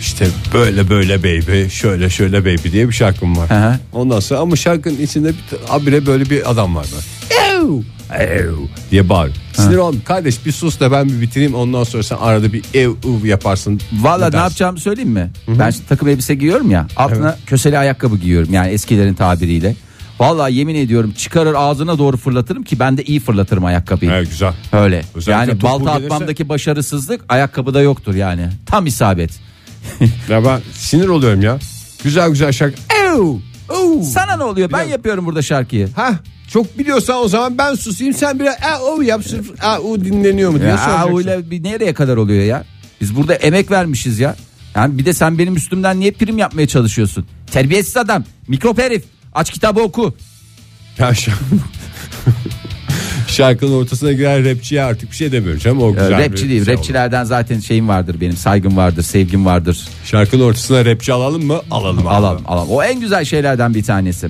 işte 0.00 0.26
böyle 0.54 0.90
böyle 0.90 1.18
baby 1.18 1.68
şöyle 1.68 2.10
şöyle 2.10 2.40
baby 2.40 2.72
diye 2.72 2.88
bir 2.88 2.94
şarkım 2.94 3.36
var. 3.36 3.50
Hı 3.50 3.68
hı. 3.68 3.78
Ondan 3.92 4.20
sonra 4.20 4.40
ama 4.40 4.56
şarkının 4.56 5.02
içinde 5.02 5.28
bir 5.28 5.58
abire 5.68 6.06
böyle 6.06 6.30
bir 6.30 6.50
adam 6.50 6.76
var. 6.76 6.86
Böyle. 6.92 7.82
Ev 8.18 8.52
diye 8.90 9.08
bağır. 9.08 9.30
Sinir 9.52 9.76
oldum. 9.76 10.02
Kardeş 10.04 10.46
bir 10.46 10.52
sus 10.52 10.80
da 10.80 10.92
ben 10.92 11.08
bir 11.08 11.20
bitireyim 11.20 11.54
ondan 11.54 11.84
sonra 11.84 12.02
sen 12.02 12.16
arada 12.16 12.52
bir 12.52 12.64
ev 12.74 12.88
uv 12.88 13.24
yaparsın. 13.24 13.80
Valla 13.92 14.16
ne 14.26 14.32
dersin. 14.32 14.38
yapacağımı 14.38 14.80
söyleyeyim 14.80 15.10
mi? 15.10 15.30
Ben 15.48 15.70
şimdi 15.70 15.86
takım 15.88 16.08
elbise 16.08 16.34
giyiyorum 16.34 16.70
ya. 16.70 16.86
Altına 16.96 17.36
köseli 17.46 17.78
ayakkabı 17.78 18.16
giyiyorum 18.16 18.52
yani 18.52 18.70
eskilerin 18.70 19.14
tabiriyle. 19.14 19.76
Valla 20.20 20.48
yemin 20.48 20.74
ediyorum 20.74 21.12
çıkarır 21.18 21.54
ağzına 21.56 21.98
doğru 21.98 22.16
fırlatırım 22.16 22.62
ki 22.62 22.78
ben 22.78 22.96
de 22.96 23.02
iyi 23.04 23.20
fırlatırım 23.20 23.64
ayakkabıyı. 23.64 24.10
Evet 24.10 24.30
güzel. 24.30 24.52
Öyle. 24.72 25.02
Özellikle 25.14 25.32
yani 25.50 25.60
topu 25.60 25.72
balta 25.72 25.98
gelirse- 25.98 26.04
atmamdaki 26.14 26.48
başarısızlık 26.48 27.20
ayakkabıda 27.28 27.80
yoktur 27.80 28.14
yani. 28.14 28.48
Tam 28.66 28.86
isabet. 28.86 29.30
Ya 30.28 30.44
ben 30.44 30.60
sinir 30.72 31.08
oluyorum 31.08 31.42
ya. 31.42 31.58
Güzel 32.04 32.30
güzel 32.30 32.52
şarkı. 32.52 32.76
Ev, 33.06 33.20
uv. 33.70 34.02
Sana 34.02 34.36
ne 34.36 34.44
oluyor? 34.44 34.72
Ben 34.72 34.78
Biraz- 34.80 34.90
yapıyorum 34.92 35.26
burada 35.26 35.42
şarkıyı. 35.42 35.88
Ha 35.96 36.12
çok 36.48 36.78
biliyorsan 36.78 37.16
o 37.24 37.28
zaman 37.28 37.58
ben 37.58 37.74
susayım 37.74 38.14
sen 38.14 38.40
biraz 38.40 38.54
e, 38.54 38.76
o 38.82 39.02
yap 39.02 39.24
sırf 39.26 39.64
e, 39.64 39.68
o 39.78 40.00
dinleniyor 40.00 40.50
mu 40.50 40.58
diye 40.60 40.68
Ya 40.70 40.78
soracaksın. 40.78 41.16
öyle 41.16 41.50
bir 41.50 41.62
nereye 41.64 41.94
kadar 41.94 42.16
oluyor 42.16 42.44
ya? 42.44 42.64
Biz 43.00 43.16
burada 43.16 43.34
emek 43.34 43.70
vermişiz 43.70 44.18
ya. 44.18 44.36
Yani 44.74 44.98
bir 44.98 45.06
de 45.06 45.12
sen 45.12 45.38
benim 45.38 45.56
üstümden 45.56 46.00
niye 46.00 46.10
prim 46.10 46.38
yapmaya 46.38 46.66
çalışıyorsun? 46.68 47.26
Terbiyesiz 47.52 47.96
adam, 47.96 48.24
mikrop 48.48 48.78
herif. 48.78 49.04
Aç 49.34 49.50
kitabı 49.50 49.80
oku. 49.80 50.14
Ya 50.98 51.12
Şarkının 53.28 53.72
ortasına 53.72 54.12
giren 54.12 54.44
rapçiye 54.44 54.82
artık 54.82 55.10
bir 55.10 55.16
şey 55.16 55.32
demiyorum 55.32 55.60
canım. 55.60 55.82
O 55.82 55.92
güzel 55.92 56.18
bir 56.18 56.30
rapçi 56.30 56.48
değil. 56.48 56.64
şey. 56.64 56.74
Rapçilerden 56.76 57.24
zaten 57.24 57.60
şeyim 57.60 57.88
vardır 57.88 58.16
benim. 58.20 58.36
Saygım 58.36 58.76
vardır, 58.76 59.02
sevgim 59.02 59.46
vardır. 59.46 59.88
Şarkının 60.04 60.42
ortasına 60.44 60.84
rapçi 60.84 61.12
alalım 61.12 61.44
mı? 61.46 61.60
Alalım. 61.70 62.06
Alalım, 62.06 62.42
alalım. 62.46 62.70
O 62.70 62.82
en 62.82 63.00
güzel 63.00 63.24
şeylerden 63.24 63.74
bir 63.74 63.82
tanesi. 63.82 64.28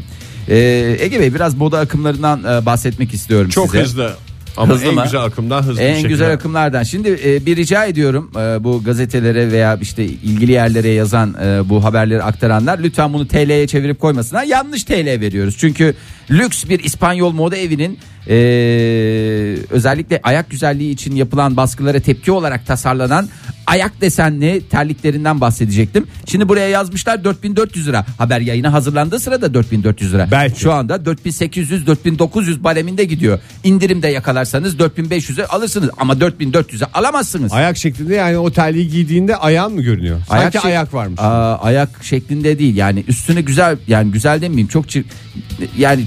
Ee, 0.49 0.97
Ege 1.01 1.21
Bey 1.21 1.35
biraz 1.35 1.55
moda 1.55 1.79
akımlarından 1.79 2.45
e, 2.45 2.67
bahsetmek 2.67 3.15
istiyorum 3.15 3.51
Çok 3.51 3.67
size. 3.71 3.83
hızlı. 3.83 4.13
Ama 4.57 4.75
Hızlı 4.75 4.87
en 4.88 4.95
mı? 4.95 5.03
güzel 5.05 5.25
akımdan 5.25 5.62
hızlı 5.62 5.81
bir 5.81 5.87
En 5.87 5.93
şekilde. 5.95 6.09
güzel 6.09 6.33
akımlardan. 6.33 6.83
Şimdi 6.83 7.21
e, 7.25 7.47
bir 7.47 7.57
rica 7.57 7.85
ediyorum 7.85 8.31
e, 8.37 8.64
bu 8.64 8.85
gazetelere 8.85 9.53
veya 9.53 9.77
işte 9.83 10.05
ilgili 10.05 10.53
yerlere 10.53 10.88
yazan 10.88 11.35
e, 11.45 11.69
bu 11.69 11.85
haberleri 11.85 12.23
aktaranlar 12.23 12.79
lütfen 12.79 13.12
bunu 13.12 13.29
TL'ye 13.29 13.67
çevirip 13.67 14.01
koymasınlar. 14.01 14.45
Yanlış 14.45 14.85
TL 14.85 15.07
veriyoruz. 15.21 15.57
Çünkü 15.59 15.95
lüks 16.31 16.64
bir 16.69 16.85
İspanyol 16.85 17.33
moda 17.33 17.57
evinin 17.57 17.99
e, 18.29 18.35
özellikle 19.71 20.21
ayak 20.23 20.51
güzelliği 20.51 20.93
için 20.93 21.17
yapılan 21.17 21.57
baskılara 21.57 22.01
tepki 22.01 22.33
olarak 22.33 22.67
tasarlanan 22.67 23.29
ayak 23.66 24.00
desenli 24.00 24.62
terliklerinden 24.70 25.40
bahsedecektim. 25.40 26.07
Şimdi 26.27 26.48
buraya 26.48 26.68
yazmışlar 26.68 27.24
4400 27.24 27.88
lira. 27.88 28.07
Haber 28.18 28.40
yayına 28.40 28.72
hazırlandığı 28.72 29.20
sırada 29.20 29.55
4400 29.55 30.14
lira. 30.14 30.29
Belki. 30.31 30.61
Şu 30.61 30.72
anda 30.72 31.05
4800 31.05 31.87
4900 31.87 32.64
bareminde 32.64 33.05
gidiyor. 33.05 33.38
İndirimde 33.64 34.09
yakalarsanız 34.09 34.74
4500'e 34.77 35.46
alırsınız 35.46 35.90
ama 35.98 36.12
4400'e 36.12 36.87
alamazsınız. 36.94 37.53
Ayak 37.53 37.77
şeklinde 37.77 38.14
yani 38.14 38.38
o 38.38 38.50
terliği 38.50 38.88
giydiğinde 38.88 39.37
ayağın 39.37 39.72
mı 39.74 39.83
görünüyor? 39.83 40.20
Sanki 40.29 40.59
şek- 40.59 40.66
ayak 40.66 40.94
varmış. 40.94 41.20
Aa, 41.20 41.59
ayak 41.59 41.88
şeklinde 42.05 42.59
değil 42.59 42.77
yani 42.77 43.05
üstüne 43.09 43.40
güzel 43.40 43.77
yani 43.87 44.12
güzel 44.12 44.40
demeyeyim 44.40 44.68
çok 44.68 44.88
çir 44.88 45.05
yani 45.79 46.05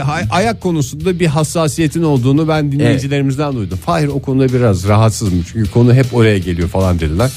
hay- 0.00 0.22
ayak 0.30 0.60
konusunda 0.60 1.18
bir 1.20 1.26
hassasiyetin 1.26 2.02
olduğunu 2.02 2.48
ben 2.48 2.72
dinleyicilerimizden 2.72 3.54
duydum. 3.54 3.78
Fahir 3.86 4.06
o 4.08 4.22
konuda 4.22 4.48
biraz 4.52 4.88
rahatsızmış. 4.88 5.46
Çünkü 5.52 5.70
konu 5.70 5.94
hep 5.94 6.14
oraya 6.14 6.38
geliyor 6.38 6.68
falan 6.72 7.00
dediler. 7.00 7.30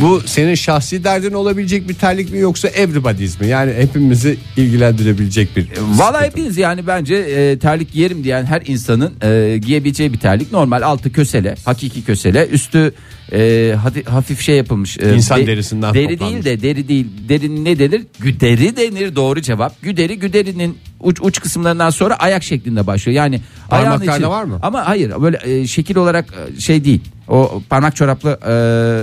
Bu 0.00 0.20
senin 0.26 0.54
şahsi 0.54 1.04
derdin 1.04 1.32
olabilecek 1.32 1.88
bir 1.88 1.94
terlik 1.94 2.32
mi 2.32 2.38
yoksa 2.38 2.68
everybody's 2.68 3.40
mi? 3.40 3.46
Yani 3.46 3.72
hepimizi 3.72 4.36
ilgilendirebilecek 4.56 5.56
bir 5.56 5.68
Valla 5.80 6.22
hepiniz 6.22 6.58
yani 6.58 6.86
bence 6.86 7.14
e, 7.14 7.58
terlik 7.58 7.92
giyerim 7.92 8.24
diyen 8.24 8.44
her 8.44 8.62
insanın 8.66 9.12
e, 9.22 9.58
giyebileceği 9.58 10.12
bir 10.12 10.18
terlik. 10.18 10.52
Normal 10.52 10.82
altı 10.82 11.12
kösele, 11.12 11.54
hakiki 11.64 12.04
kösele, 12.04 12.46
üstü 12.46 12.92
e, 13.32 13.74
hadi, 13.82 14.04
hafif 14.04 14.40
şey 14.40 14.56
yapılmış. 14.56 14.98
e, 14.98 15.14
İnsan 15.14 15.46
derisinden 15.46 15.94
Deri 15.94 16.08
toplanmış. 16.18 16.44
değil 16.44 16.58
de 16.58 16.62
deri 16.62 16.88
değil. 16.88 17.06
Deri 17.28 17.64
ne 17.64 17.78
denir? 17.78 18.02
Güderi 18.20 18.76
denir 18.76 19.16
doğru 19.16 19.40
cevap. 19.40 19.82
Güderi 19.82 20.18
güderinin 20.18 20.78
uç, 21.00 21.18
uç 21.20 21.40
kısımlarından 21.40 21.90
sonra 21.90 22.14
ayak 22.14 22.42
şeklinde 22.42 22.86
başlıyor. 22.86 23.16
Yani 23.16 23.40
ayağın 23.70 23.90
Parmaklarda 23.90 24.30
var 24.30 24.44
mı? 24.44 24.58
Ama 24.62 24.86
hayır 24.86 25.12
böyle 25.22 25.38
e, 25.44 25.66
şekil 25.66 25.96
olarak 25.96 26.34
e, 26.56 26.60
şey 26.60 26.84
değil. 26.84 27.00
O 27.28 27.62
parmak 27.68 27.96
çoraplı 27.96 28.38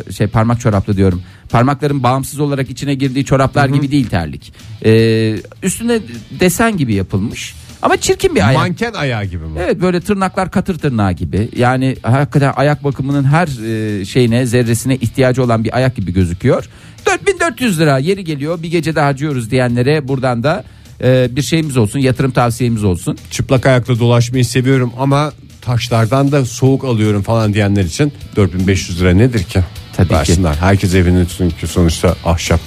e, 0.07 0.11
şey 0.13 0.27
parmak 0.27 0.59
çoraplı 0.59 0.97
diyorum. 0.97 1.21
Parmakların 1.49 2.03
bağımsız 2.03 2.39
olarak 2.39 2.69
içine 2.69 2.93
girdiği 2.93 3.25
çoraplar 3.25 3.69
gibi 3.69 3.91
değil 3.91 4.07
terlik. 4.07 4.53
E, 4.85 5.35
üstüne 5.63 5.99
desen 6.39 6.77
gibi 6.77 6.93
yapılmış. 6.93 7.55
Ama 7.87 7.97
çirkin 7.97 8.35
bir 8.35 8.47
ayak. 8.47 8.59
manken 8.59 8.93
ayağı 8.93 9.25
gibi 9.25 9.43
mi? 9.45 9.59
Evet 9.63 9.81
böyle 9.81 10.01
tırnaklar 10.01 10.51
katır 10.51 10.79
tırnağı 10.79 11.11
gibi. 11.11 11.49
Yani 11.55 11.95
hakikaten 12.03 12.53
ayak 12.55 12.83
bakımının 12.83 13.23
her 13.23 13.47
e, 13.47 14.05
şeyine 14.05 14.45
zerresine 14.45 14.95
ihtiyacı 14.95 15.43
olan 15.43 15.63
bir 15.63 15.75
ayak 15.75 15.95
gibi 15.95 16.13
gözüküyor. 16.13 16.69
4400 17.05 17.79
lira 17.79 17.97
yeri 17.97 18.23
geliyor 18.23 18.63
bir 18.63 18.71
gecede 18.71 18.99
harcıyoruz 18.99 19.51
diyenlere 19.51 20.07
buradan 20.07 20.43
da 20.43 20.63
e, 21.03 21.27
bir 21.35 21.41
şeyimiz 21.41 21.77
olsun 21.77 21.99
yatırım 21.99 22.31
tavsiyemiz 22.31 22.83
olsun. 22.83 23.17
Çıplak 23.31 23.65
ayakla 23.65 23.99
dolaşmayı 23.99 24.45
seviyorum 24.45 24.93
ama 24.99 25.31
taşlardan 25.61 26.31
da 26.31 26.45
soğuk 26.45 26.83
alıyorum 26.83 27.21
falan 27.21 27.53
diyenler 27.53 27.83
için 27.83 28.13
4500 28.35 29.01
lira 29.01 29.13
nedir 29.13 29.43
ki? 29.43 29.59
Tabii 29.97 30.07
ki. 30.07 30.13
Versinler. 30.13 30.53
Herkes 30.53 30.95
evini 30.95 31.25
çünkü 31.37 31.67
sonuçta 31.67 32.15
ahşap 32.25 32.59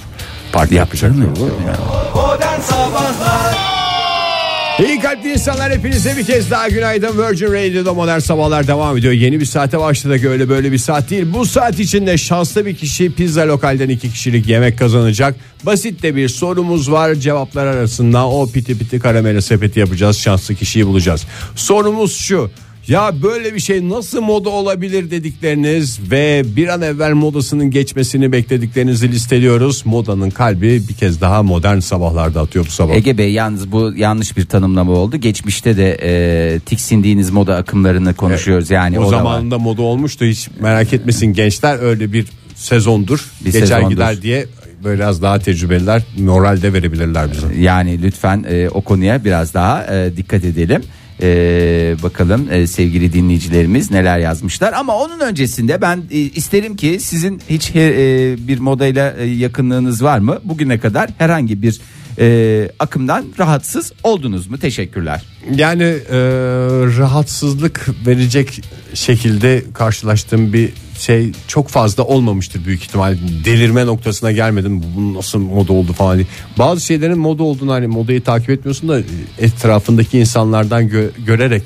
park 0.51 0.71
yapacak. 0.71 1.11
Modern 2.15 2.61
Sabahlar 2.61 3.50
İyi 4.87 4.99
kalpli 4.99 5.33
insanlar 5.33 5.71
hepinize 5.71 6.17
bir 6.17 6.25
kez 6.25 6.51
daha 6.51 6.69
günaydın 6.69 7.17
Virgin 7.17 7.47
Radio'da 7.47 7.93
modern 7.93 8.19
sabahlar 8.19 8.67
devam 8.67 8.97
ediyor. 8.97 9.13
Yeni 9.13 9.39
bir 9.39 9.45
saate 9.45 9.79
başladık 9.79 10.25
öyle 10.25 10.49
böyle 10.49 10.71
bir 10.71 10.77
saat 10.77 11.09
değil. 11.09 11.25
Bu 11.33 11.45
saat 11.45 11.79
içinde 11.79 12.17
şanslı 12.17 12.65
bir 12.65 12.75
kişi 12.75 13.13
pizza 13.13 13.47
lokalden 13.47 13.89
iki 13.89 14.11
kişilik 14.11 14.47
yemek 14.47 14.79
kazanacak. 14.79 15.35
Basit 15.63 16.03
de 16.03 16.15
bir 16.15 16.29
sorumuz 16.29 16.91
var 16.91 17.15
cevaplar 17.15 17.65
arasında 17.65 18.27
o 18.27 18.51
piti 18.51 18.77
piti 18.77 18.99
karamele 18.99 19.41
sepeti 19.41 19.79
yapacağız. 19.79 20.17
Şanslı 20.17 20.55
kişiyi 20.55 20.87
bulacağız. 20.87 21.25
Sorumuz 21.55 22.17
şu. 22.17 22.51
Ya 22.87 23.21
böyle 23.23 23.55
bir 23.55 23.59
şey 23.59 23.89
nasıl 23.89 24.21
moda 24.21 24.49
olabilir 24.49 25.11
dedikleriniz 25.11 26.11
ve 26.11 26.43
bir 26.55 26.67
an 26.67 26.81
evvel 26.81 27.13
modasının 27.13 27.71
geçmesini 27.71 28.31
beklediklerinizi 28.31 29.11
listeliyoruz. 29.11 29.85
Modanın 29.85 30.29
kalbi 30.29 30.81
bir 30.89 30.93
kez 30.93 31.21
daha 31.21 31.43
modern 31.43 31.79
sabahlarda 31.79 32.41
atıyor 32.41 32.65
bu 32.65 32.69
sabah. 32.71 32.95
Ege 32.95 33.17
Bey 33.17 33.31
yalnız 33.31 33.71
bu 33.71 33.93
yanlış 33.95 34.37
bir 34.37 34.45
tanımlama 34.45 34.91
oldu. 34.91 35.17
Geçmişte 35.17 35.77
de 35.77 35.97
e, 36.03 36.59
tiksindiğiniz 36.59 37.29
moda 37.29 37.55
akımlarını 37.55 38.13
konuşuyoruz 38.13 38.71
yani. 38.71 38.99
o 38.99 39.03
o 39.03 39.05
da 39.05 39.15
var. 39.15 39.17
zamanında 39.17 39.59
moda 39.59 39.81
olmuştu 39.81 40.25
hiç 40.25 40.49
merak 40.59 40.93
etmesin 40.93 41.27
gençler 41.33 41.79
öyle 41.81 42.13
bir 42.13 42.25
sezondur. 42.55 43.25
Bir 43.41 43.45
Geçer 43.45 43.59
sezondur. 43.67 43.89
gider 43.89 44.21
diye 44.21 44.45
biraz 44.85 45.21
daha 45.21 45.39
tecrübeliler 45.39 46.01
moralde 46.19 46.73
verebilirler 46.73 47.31
bize. 47.31 47.47
Yani 47.59 48.01
lütfen 48.01 48.45
e, 48.49 48.69
o 48.69 48.81
konuya 48.81 49.25
biraz 49.25 49.53
daha 49.53 49.95
e, 49.95 50.17
dikkat 50.17 50.43
edelim. 50.45 50.83
E, 51.21 51.95
bakalım 52.03 52.47
e, 52.51 52.67
sevgili 52.67 53.13
dinleyicilerimiz 53.13 53.91
neler 53.91 54.19
yazmışlar. 54.19 54.73
Ama 54.73 54.95
onun 54.97 55.19
öncesinde 55.19 55.81
ben 55.81 56.03
e, 56.11 56.17
isterim 56.19 56.75
ki 56.75 56.97
sizin 56.99 57.41
hiç 57.49 57.75
he- 57.75 57.79
e, 57.97 58.47
bir 58.47 58.59
modayla 58.59 59.13
e, 59.19 59.25
yakınlığınız 59.25 60.03
var 60.03 60.19
mı? 60.19 60.39
Bugüne 60.43 60.79
kadar 60.79 61.09
herhangi 61.17 61.61
bir 61.61 61.81
e, 62.19 62.69
akımdan 62.79 63.25
rahatsız 63.39 63.91
oldunuz 64.03 64.47
mu? 64.47 64.57
Teşekkürler. 64.59 65.21
Yani 65.55 65.83
e, 65.83 66.17
rahatsızlık 66.97 67.87
verecek 68.07 68.61
şekilde 68.93 69.63
karşılaştığım 69.73 70.53
bir 70.53 70.69
şey 71.01 71.31
çok 71.47 71.67
fazla 71.67 72.03
olmamıştır 72.03 72.65
büyük 72.65 72.83
ihtimal. 72.83 73.17
Delirme 73.45 73.85
noktasına 73.85 74.31
gelmedim. 74.31 74.83
Bu 74.95 75.13
nasıl 75.13 75.39
moda 75.39 75.73
oldu 75.73 75.93
falan 75.93 76.15
diye. 76.17 76.27
Bazı 76.57 76.81
şeylerin 76.85 77.19
moda 77.19 77.43
olduğunu 77.43 77.71
hani 77.71 77.87
modayı 77.87 78.23
takip 78.23 78.49
etmiyorsun 78.49 78.89
da 78.89 78.99
etrafındaki 79.39 80.19
insanlardan 80.19 80.83
gö- 80.87 81.25
görerek 81.25 81.63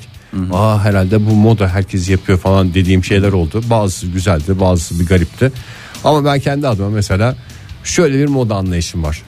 Aa 0.52 0.84
herhalde 0.84 1.26
bu 1.26 1.34
moda 1.34 1.68
herkes 1.68 2.08
yapıyor 2.08 2.38
falan 2.38 2.74
dediğim 2.74 3.04
şeyler 3.04 3.32
oldu. 3.32 3.62
Bazısı 3.70 4.06
güzeldi, 4.06 4.60
bazısı 4.60 5.00
bir 5.00 5.06
garipti. 5.06 5.52
Ama 6.04 6.24
ben 6.24 6.40
kendi 6.40 6.68
adıma 6.68 6.90
mesela 6.90 7.36
şöyle 7.84 8.18
bir 8.18 8.26
moda 8.28 8.54
anlayışım 8.56 9.02
var. 9.04 9.22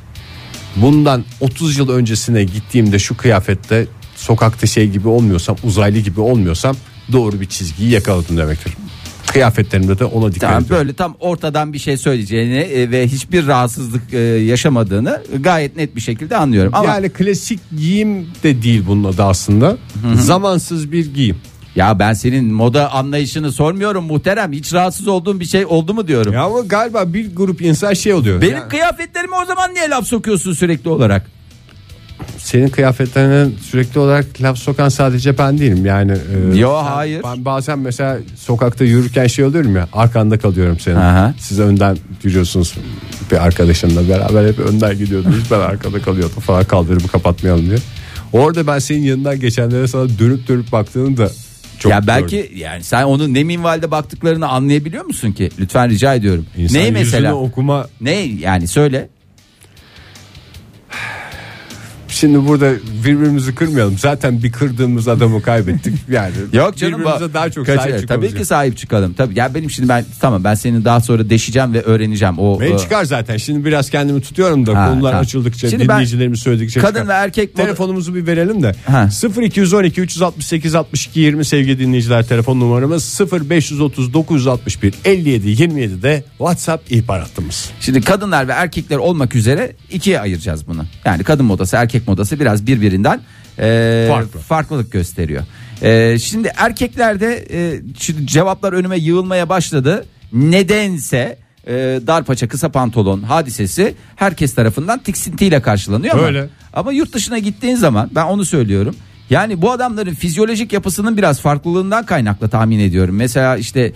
Bundan 0.76 1.24
30 1.40 1.78
yıl 1.78 1.88
öncesine 1.88 2.44
gittiğimde 2.44 2.98
şu 2.98 3.16
kıyafette 3.16 3.86
sokakta 4.16 4.66
şey 4.66 4.90
gibi 4.90 5.08
olmuyorsam 5.08 5.56
uzaylı 5.64 5.98
gibi 5.98 6.20
olmuyorsam 6.20 6.76
doğru 7.12 7.40
bir 7.40 7.46
çizgiyi 7.46 7.90
yakaladım 7.90 8.36
demektir. 8.36 8.72
Kıyafetlerimde 9.32 9.98
de 9.98 10.04
ona 10.04 10.32
dikkat 10.32 10.40
Tamam, 10.50 10.62
ediyorum. 10.64 10.84
böyle 10.86 10.96
tam 10.96 11.16
ortadan 11.20 11.72
bir 11.72 11.78
şey 11.78 11.96
söyleyeceğini 11.96 12.56
e, 12.56 12.90
ve 12.90 13.08
hiçbir 13.08 13.46
rahatsızlık 13.46 14.14
e, 14.14 14.18
yaşamadığını 14.18 15.22
gayet 15.40 15.76
net 15.76 15.96
bir 15.96 16.00
şekilde 16.00 16.36
anlıyorum. 16.36 16.72
Ama 16.74 16.88
Yani 16.88 17.08
klasik 17.08 17.60
giyim 17.78 18.26
de 18.42 18.62
değil 18.62 18.82
bunun 18.86 19.04
adı 19.04 19.22
aslında. 19.22 19.76
Zamansız 20.14 20.92
bir 20.92 21.14
giyim. 21.14 21.36
ya 21.76 21.98
ben 21.98 22.12
senin 22.12 22.52
moda 22.54 22.92
anlayışını 22.92 23.52
sormuyorum 23.52 24.04
muhterem. 24.04 24.52
Hiç 24.52 24.72
rahatsız 24.74 25.08
olduğun 25.08 25.40
bir 25.40 25.44
şey 25.44 25.66
oldu 25.66 25.94
mu 25.94 26.08
diyorum. 26.08 26.32
Ya 26.32 26.42
ama 26.42 26.60
galiba 26.60 27.12
bir 27.12 27.34
grup 27.36 27.62
insan 27.62 27.92
şey 27.94 28.14
oluyor. 28.14 28.40
Benim 28.42 28.56
Yani 28.56 28.68
kıyafetlerime 28.68 29.36
o 29.42 29.44
zaman 29.46 29.74
niye 29.74 29.88
laf 29.90 30.06
sokuyorsun 30.06 30.52
sürekli 30.52 30.90
olarak? 30.90 31.30
Senin 32.38 32.68
kıyafetlerine 32.68 33.50
sürekli 33.62 34.00
olarak 34.00 34.42
laf 34.42 34.58
sokan 34.58 34.88
sadece 34.88 35.38
ben 35.38 35.58
değilim. 35.58 35.86
Yani 35.86 36.12
e, 36.12 36.56
Yo, 36.56 36.80
sen- 36.80 36.90
hayır. 36.90 37.22
Ben 37.24 37.44
bazen 37.44 37.78
mesela 37.78 38.18
sokakta 38.36 38.84
yürürken 38.84 39.26
şey 39.26 39.44
oluyorum 39.44 39.76
ya 39.76 39.88
arkanda 39.92 40.38
kalıyorum 40.38 40.78
senin. 40.80 40.96
Aha. 40.96 41.34
Siz 41.38 41.60
önden 41.60 41.96
yürüyorsunuz 42.22 42.74
bir 43.30 43.44
arkadaşınla 43.46 44.08
beraber 44.08 44.48
hep 44.48 44.58
önden 44.58 44.98
gidiyordunuz. 44.98 45.50
ben 45.50 45.60
arkada 45.60 46.02
kalıyordum 46.02 46.40
falan 46.40 46.64
kaldırımı 46.64 47.08
kapatmayalım 47.08 47.66
diye. 47.66 47.78
Orada 48.32 48.66
ben 48.66 48.78
senin 48.78 49.02
yanından 49.02 49.40
geçenlere 49.40 49.88
sana 49.88 50.08
dönüp 50.18 50.48
dönüp 50.48 50.72
baktığını 50.72 51.16
da 51.16 51.30
çok 51.78 51.92
ya 51.92 52.06
belki 52.06 52.52
yani 52.56 52.84
sen 52.84 53.02
onun 53.02 53.34
ne 53.34 53.44
minvalde 53.44 53.90
baktıklarını 53.90 54.48
anlayabiliyor 54.48 55.04
musun 55.04 55.32
ki? 55.32 55.50
Lütfen 55.58 55.90
rica 55.90 56.14
ediyorum. 56.14 56.46
İnsan 56.56 56.80
Neyi 56.80 56.92
mesela? 56.92 57.34
okuma 57.34 57.86
Ne 58.00 58.12
yani 58.20 58.68
söyle. 58.68 59.08
Şimdi 62.18 62.46
burada 62.48 62.72
birbirimizi 63.04 63.54
kırmayalım. 63.54 63.98
Zaten 63.98 64.42
bir 64.42 64.52
kırdığımız 64.52 65.08
adamı 65.08 65.42
kaybettik. 65.42 65.94
Yani 66.08 66.32
Yok 66.52 66.76
canım 66.76 67.00
birbirimize 67.00 67.34
daha 67.34 67.50
çok 67.50 67.66
Kaç- 67.66 67.80
sahip 67.80 67.92
Tabii 67.92 68.00
çıkalım. 68.00 68.38
ki 68.38 68.44
sahip 68.44 68.76
çıkalım. 68.78 69.12
Tabii 69.14 69.38
ya 69.38 69.54
benim 69.54 69.70
şimdi 69.70 69.88
ben 69.88 70.04
tamam 70.20 70.44
ben 70.44 70.54
seni 70.54 70.84
daha 70.84 71.00
sonra 71.00 71.30
deşeceğim 71.30 71.74
ve 71.74 71.82
öğreneceğim. 71.82 72.38
O 72.38 72.60
Ben 72.60 72.72
e, 72.72 72.78
çıkar 72.78 73.04
zaten. 73.04 73.36
Şimdi 73.36 73.64
biraz 73.64 73.90
kendimi 73.90 74.20
tutuyorum 74.20 74.66
da 74.66 74.78
Ha, 74.82 74.88
konular 74.90 75.10
tamam. 75.10 75.22
açıldıkça 75.22 75.70
Şimdi 75.70 75.84
dinleyicilerimiz 75.84 76.40
söyledikçe 76.40 76.80
kadın 76.80 77.00
çıkar. 77.00 77.08
ve 77.08 77.12
erkek 77.12 77.56
telefonumuzu 77.56 78.14
bir 78.14 78.26
verelim 78.26 78.62
de. 78.62 78.74
Ha. 78.86 79.08
0212 79.42 80.00
368 80.00 80.74
62 80.74 81.20
20 81.20 81.44
sevgili 81.44 81.78
dinleyiciler 81.78 82.26
telefon 82.28 82.60
numaramız 82.60 83.20
0530 83.50 84.12
961 84.14 84.94
57 85.04 85.48
27 85.48 86.02
de 86.02 86.24
WhatsApp 86.38 86.92
ihbar 86.92 87.20
hattımız. 87.20 87.70
Şimdi 87.80 88.00
kadınlar 88.00 88.48
ve 88.48 88.52
erkekler 88.52 88.96
olmak 88.96 89.34
üzere 89.34 89.72
ikiye 89.92 90.20
ayıracağız 90.20 90.66
bunu. 90.66 90.84
Yani 91.04 91.24
kadın 91.24 91.46
modası 91.46 91.76
erkek 91.76 92.07
modası 92.08 92.40
biraz 92.40 92.66
birbirinden 92.66 93.20
e, 93.58 94.06
Farklı. 94.08 94.40
farklılık 94.40 94.92
gösteriyor. 94.92 95.42
E, 95.82 96.18
şimdi 96.18 96.52
erkeklerde 96.56 97.46
e, 97.50 97.80
şimdi 97.98 98.26
cevaplar 98.26 98.72
önüme 98.72 98.98
yığılmaya 98.98 99.48
başladı. 99.48 100.06
Nedense 100.32 101.38
e, 101.66 101.74
dar 102.06 102.24
paça 102.24 102.48
kısa 102.48 102.68
pantolon 102.68 103.22
hadisesi 103.22 103.94
herkes 104.16 104.54
tarafından 104.54 104.98
tiksintiyle 104.98 105.62
karşılanıyor 105.62 106.14
ama, 106.14 106.26
Öyle. 106.26 106.48
ama 106.72 106.92
yurt 106.92 107.12
dışına 107.12 107.38
gittiğin 107.38 107.76
zaman 107.76 108.10
ben 108.14 108.24
onu 108.24 108.44
söylüyorum. 108.44 108.96
Yani 109.30 109.62
bu 109.62 109.70
adamların 109.72 110.14
fizyolojik 110.14 110.72
yapısının 110.72 111.16
biraz 111.16 111.40
farklılığından 111.40 112.06
kaynaklı 112.06 112.48
tahmin 112.48 112.78
ediyorum. 112.78 113.16
Mesela 113.16 113.56
işte 113.56 113.92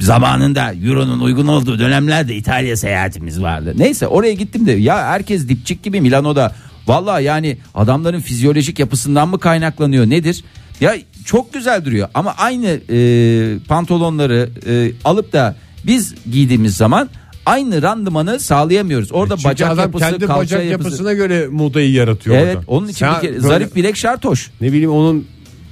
zamanında 0.00 0.74
euronun 0.74 1.20
uygun 1.20 1.46
olduğu 1.46 1.78
dönemlerde 1.78 2.34
İtalya 2.34 2.76
seyahatimiz 2.76 3.42
vardı. 3.42 3.74
Neyse 3.76 4.06
oraya 4.06 4.32
gittim 4.32 4.66
de 4.66 4.72
ya 4.72 5.06
herkes 5.06 5.48
dipçik 5.48 5.82
gibi 5.82 6.00
Milano'da. 6.00 6.52
Valla 6.86 7.20
yani 7.20 7.58
adamların 7.74 8.20
fizyolojik 8.20 8.78
yapısından 8.78 9.28
mı 9.28 9.38
kaynaklanıyor 9.40 10.06
nedir? 10.10 10.44
Ya 10.80 10.94
çok 11.24 11.52
güzel 11.52 11.84
duruyor 11.84 12.08
ama 12.14 12.34
aynı 12.38 12.66
e, 12.90 13.58
pantolonları 13.68 14.50
e, 14.66 14.92
alıp 15.04 15.32
da 15.32 15.56
biz 15.86 16.14
giydiğimiz 16.32 16.76
zaman 16.76 17.08
aynı 17.46 17.82
randımanı 17.82 18.40
sağlayamıyoruz. 18.40 19.12
Orada 19.12 19.36
Çünkü 19.36 19.48
bacak 19.48 19.70
adam 19.70 19.84
yapısı, 19.84 20.04
kendi 20.04 20.26
kalça 20.26 20.40
bacak 20.40 20.64
yapısı. 20.64 20.88
yapısına 20.88 21.12
göre 21.12 21.46
modayı 21.50 21.92
yaratıyor 21.92 22.36
Evet 22.36 22.56
orada. 22.56 22.64
onun 22.68 22.86
için 22.88 22.98
Sen 23.06 23.14
bir 23.16 23.20
kere 23.20 23.32
böyle- 23.32 23.40
zarif 23.48 23.76
bilek 23.76 23.96
şart 23.96 24.24
hoş. 24.24 24.50
ne 24.60 24.68
bileyim 24.68 24.90
onun 24.90 25.26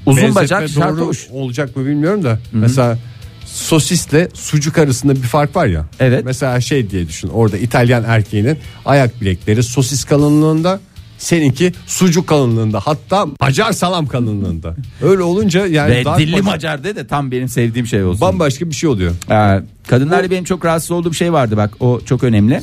Uzun 0.06 0.34
bacak 0.34 0.68
şart 0.68 0.98
hoş. 0.98 1.28
olacak 1.30 1.76
mı 1.76 1.86
bilmiyorum 1.86 2.24
da 2.24 2.38
mesela 2.52 2.98
sosisle 3.46 4.28
sucuk 4.34 4.78
arasında 4.78 5.14
bir 5.14 5.20
fark 5.20 5.56
var 5.56 5.66
ya. 5.66 5.86
Evet. 6.00 6.24
Mesela 6.24 6.60
şey 6.60 6.90
diye 6.90 7.08
düşün. 7.08 7.28
Orada 7.28 7.56
İtalyan 7.58 8.04
erkeğinin 8.06 8.58
ayak 8.84 9.20
bilekleri 9.20 9.62
sosis 9.62 10.04
kalınlığında 10.04 10.80
seninki 11.22 11.72
sucuk 11.86 12.26
kalınlığında 12.26 12.80
hatta 12.80 13.26
macar 13.40 13.72
salam 13.72 14.06
kalınlığında. 14.06 14.74
Öyle 15.02 15.22
olunca 15.22 15.66
yani 15.66 15.90
Ve 15.90 16.04
dilli 16.18 16.42
macar 16.42 16.84
de 16.84 16.96
de 16.96 17.06
tam 17.06 17.30
benim 17.30 17.48
sevdiğim 17.48 17.86
şey 17.86 18.04
olsun. 18.04 18.20
bambaşka 18.20 18.70
bir 18.70 18.74
şey 18.74 18.88
oluyor. 18.90 19.12
Ee, 19.30 19.62
kadınlarla 19.86 20.30
benim 20.30 20.44
çok 20.44 20.64
rahatsız 20.64 20.90
olduğum 20.90 21.14
şey 21.14 21.32
vardı 21.32 21.56
bak 21.56 21.74
o 21.80 22.00
çok 22.00 22.24
önemli. 22.24 22.62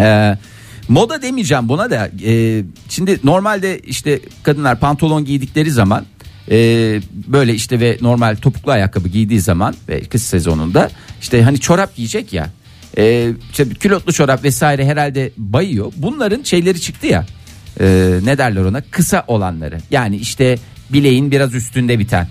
Ee, 0.00 0.38
moda 0.88 1.22
demeyeceğim 1.22 1.68
buna 1.68 1.90
da 1.90 2.10
Ee, 2.24 2.64
şimdi 2.88 3.20
normalde 3.24 3.78
işte 3.78 4.20
kadınlar 4.42 4.80
pantolon 4.80 5.24
giydikleri 5.24 5.70
zaman 5.70 6.04
e, 6.50 6.56
böyle 7.12 7.54
işte 7.54 7.80
ve 7.80 7.98
normal 8.00 8.36
topuklu 8.36 8.72
ayakkabı 8.72 9.08
giydiği 9.08 9.40
zaman 9.40 9.74
ve 9.88 10.00
kış 10.00 10.22
sezonunda 10.22 10.90
işte 11.20 11.42
hani 11.42 11.60
çorap 11.60 11.96
giyecek 11.96 12.32
ya 12.32 12.50
e, 12.98 13.30
işte 13.50 13.68
külotlu 13.68 14.12
çorap 14.12 14.44
vesaire 14.44 14.86
herhalde 14.86 15.32
bayıyor. 15.36 15.92
Bunların 15.96 16.42
şeyleri 16.42 16.80
çıktı 16.80 17.06
ya 17.06 17.26
e, 17.80 18.18
ne 18.24 18.38
derler 18.38 18.64
ona 18.64 18.80
kısa 18.90 19.24
olanları 19.26 19.78
yani 19.90 20.16
işte 20.16 20.58
bileğin 20.90 21.30
biraz 21.30 21.54
üstünde 21.54 21.98
biten. 21.98 22.28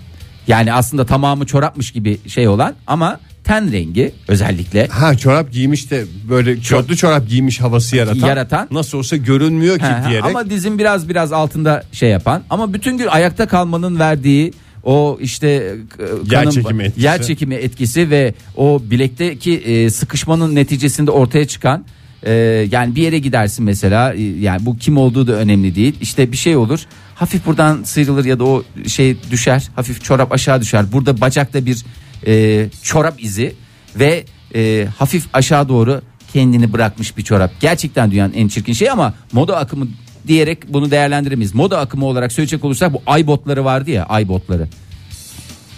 Yani 0.48 0.72
aslında 0.72 1.06
tamamı 1.06 1.46
çorapmış 1.46 1.90
gibi 1.90 2.18
şey 2.28 2.48
olan 2.48 2.74
ama 2.86 3.20
ten 3.44 3.72
rengi 3.72 4.12
özellikle 4.28 4.86
Ha 4.86 5.16
çorap 5.16 5.52
giymiş 5.52 5.90
de 5.90 6.04
böyle 6.28 6.60
çoraplı 6.60 6.96
çorap 6.96 7.28
giymiş 7.28 7.60
havası 7.60 7.96
yaratan. 7.96 8.28
Yaratan. 8.28 8.68
Nasıl 8.70 8.98
olsa 8.98 9.16
görünmüyor 9.16 9.78
ki 9.78 9.84
ha, 9.84 10.08
diyerek. 10.08 10.24
ama 10.24 10.50
dizin 10.50 10.78
biraz 10.78 11.08
biraz 11.08 11.32
altında 11.32 11.82
şey 11.92 12.10
yapan 12.10 12.42
ama 12.50 12.72
bütün 12.74 12.98
gün 12.98 13.06
ayakta 13.06 13.46
kalmanın 13.48 13.98
verdiği 13.98 14.52
o 14.84 15.18
işte 15.20 15.48
e, 15.48 16.34
Yer 16.34 16.50
çekimi 16.50 16.82
etkisi. 16.82 17.06
yer 17.06 17.22
çekimi 17.22 17.54
etkisi 17.54 18.10
ve 18.10 18.34
o 18.56 18.82
bilekteki 18.90 19.56
e, 19.56 19.90
sıkışmanın 19.90 20.54
neticesinde 20.54 21.10
ortaya 21.10 21.46
çıkan 21.46 21.84
e, 22.22 22.32
yani 22.70 22.94
bir 22.94 23.02
yere 23.02 23.18
gidersin 23.18 23.64
mesela 23.64 24.14
e, 24.14 24.22
yani 24.22 24.66
bu 24.66 24.76
kim 24.76 24.96
olduğu 24.96 25.26
da 25.26 25.32
önemli 25.32 25.74
değil. 25.74 25.94
İşte 26.00 26.32
bir 26.32 26.36
şey 26.36 26.56
olur 26.56 26.86
hafif 27.14 27.46
buradan 27.46 27.82
sıyrılır 27.82 28.24
ya 28.24 28.38
da 28.38 28.44
o 28.44 28.62
şey 28.86 29.16
düşer 29.30 29.68
hafif 29.76 30.04
çorap 30.04 30.32
aşağı 30.32 30.60
düşer. 30.60 30.92
Burada 30.92 31.20
bacakta 31.20 31.66
bir 31.66 31.84
e, 32.26 32.66
çorap 32.82 33.22
izi 33.24 33.54
ve 33.96 34.24
e, 34.54 34.86
hafif 34.98 35.24
aşağı 35.32 35.68
doğru 35.68 36.02
kendini 36.32 36.72
bırakmış 36.72 37.16
bir 37.16 37.22
çorap. 37.22 37.52
Gerçekten 37.60 38.10
dünyanın 38.10 38.32
en 38.32 38.48
çirkin 38.48 38.72
şeyi 38.72 38.92
ama 38.92 39.14
moda 39.32 39.56
akımı 39.56 39.88
diyerek 40.28 40.72
bunu 40.72 40.90
değerlendiremeyiz. 40.90 41.54
Moda 41.54 41.78
akımı 41.78 42.06
olarak 42.06 42.32
söyleyecek 42.32 42.64
olursak 42.64 42.92
bu 42.92 43.02
ay 43.06 43.26
botları 43.26 43.64
vardı 43.64 43.90
ya 43.90 44.04
ay 44.04 44.28
botları 44.28 44.68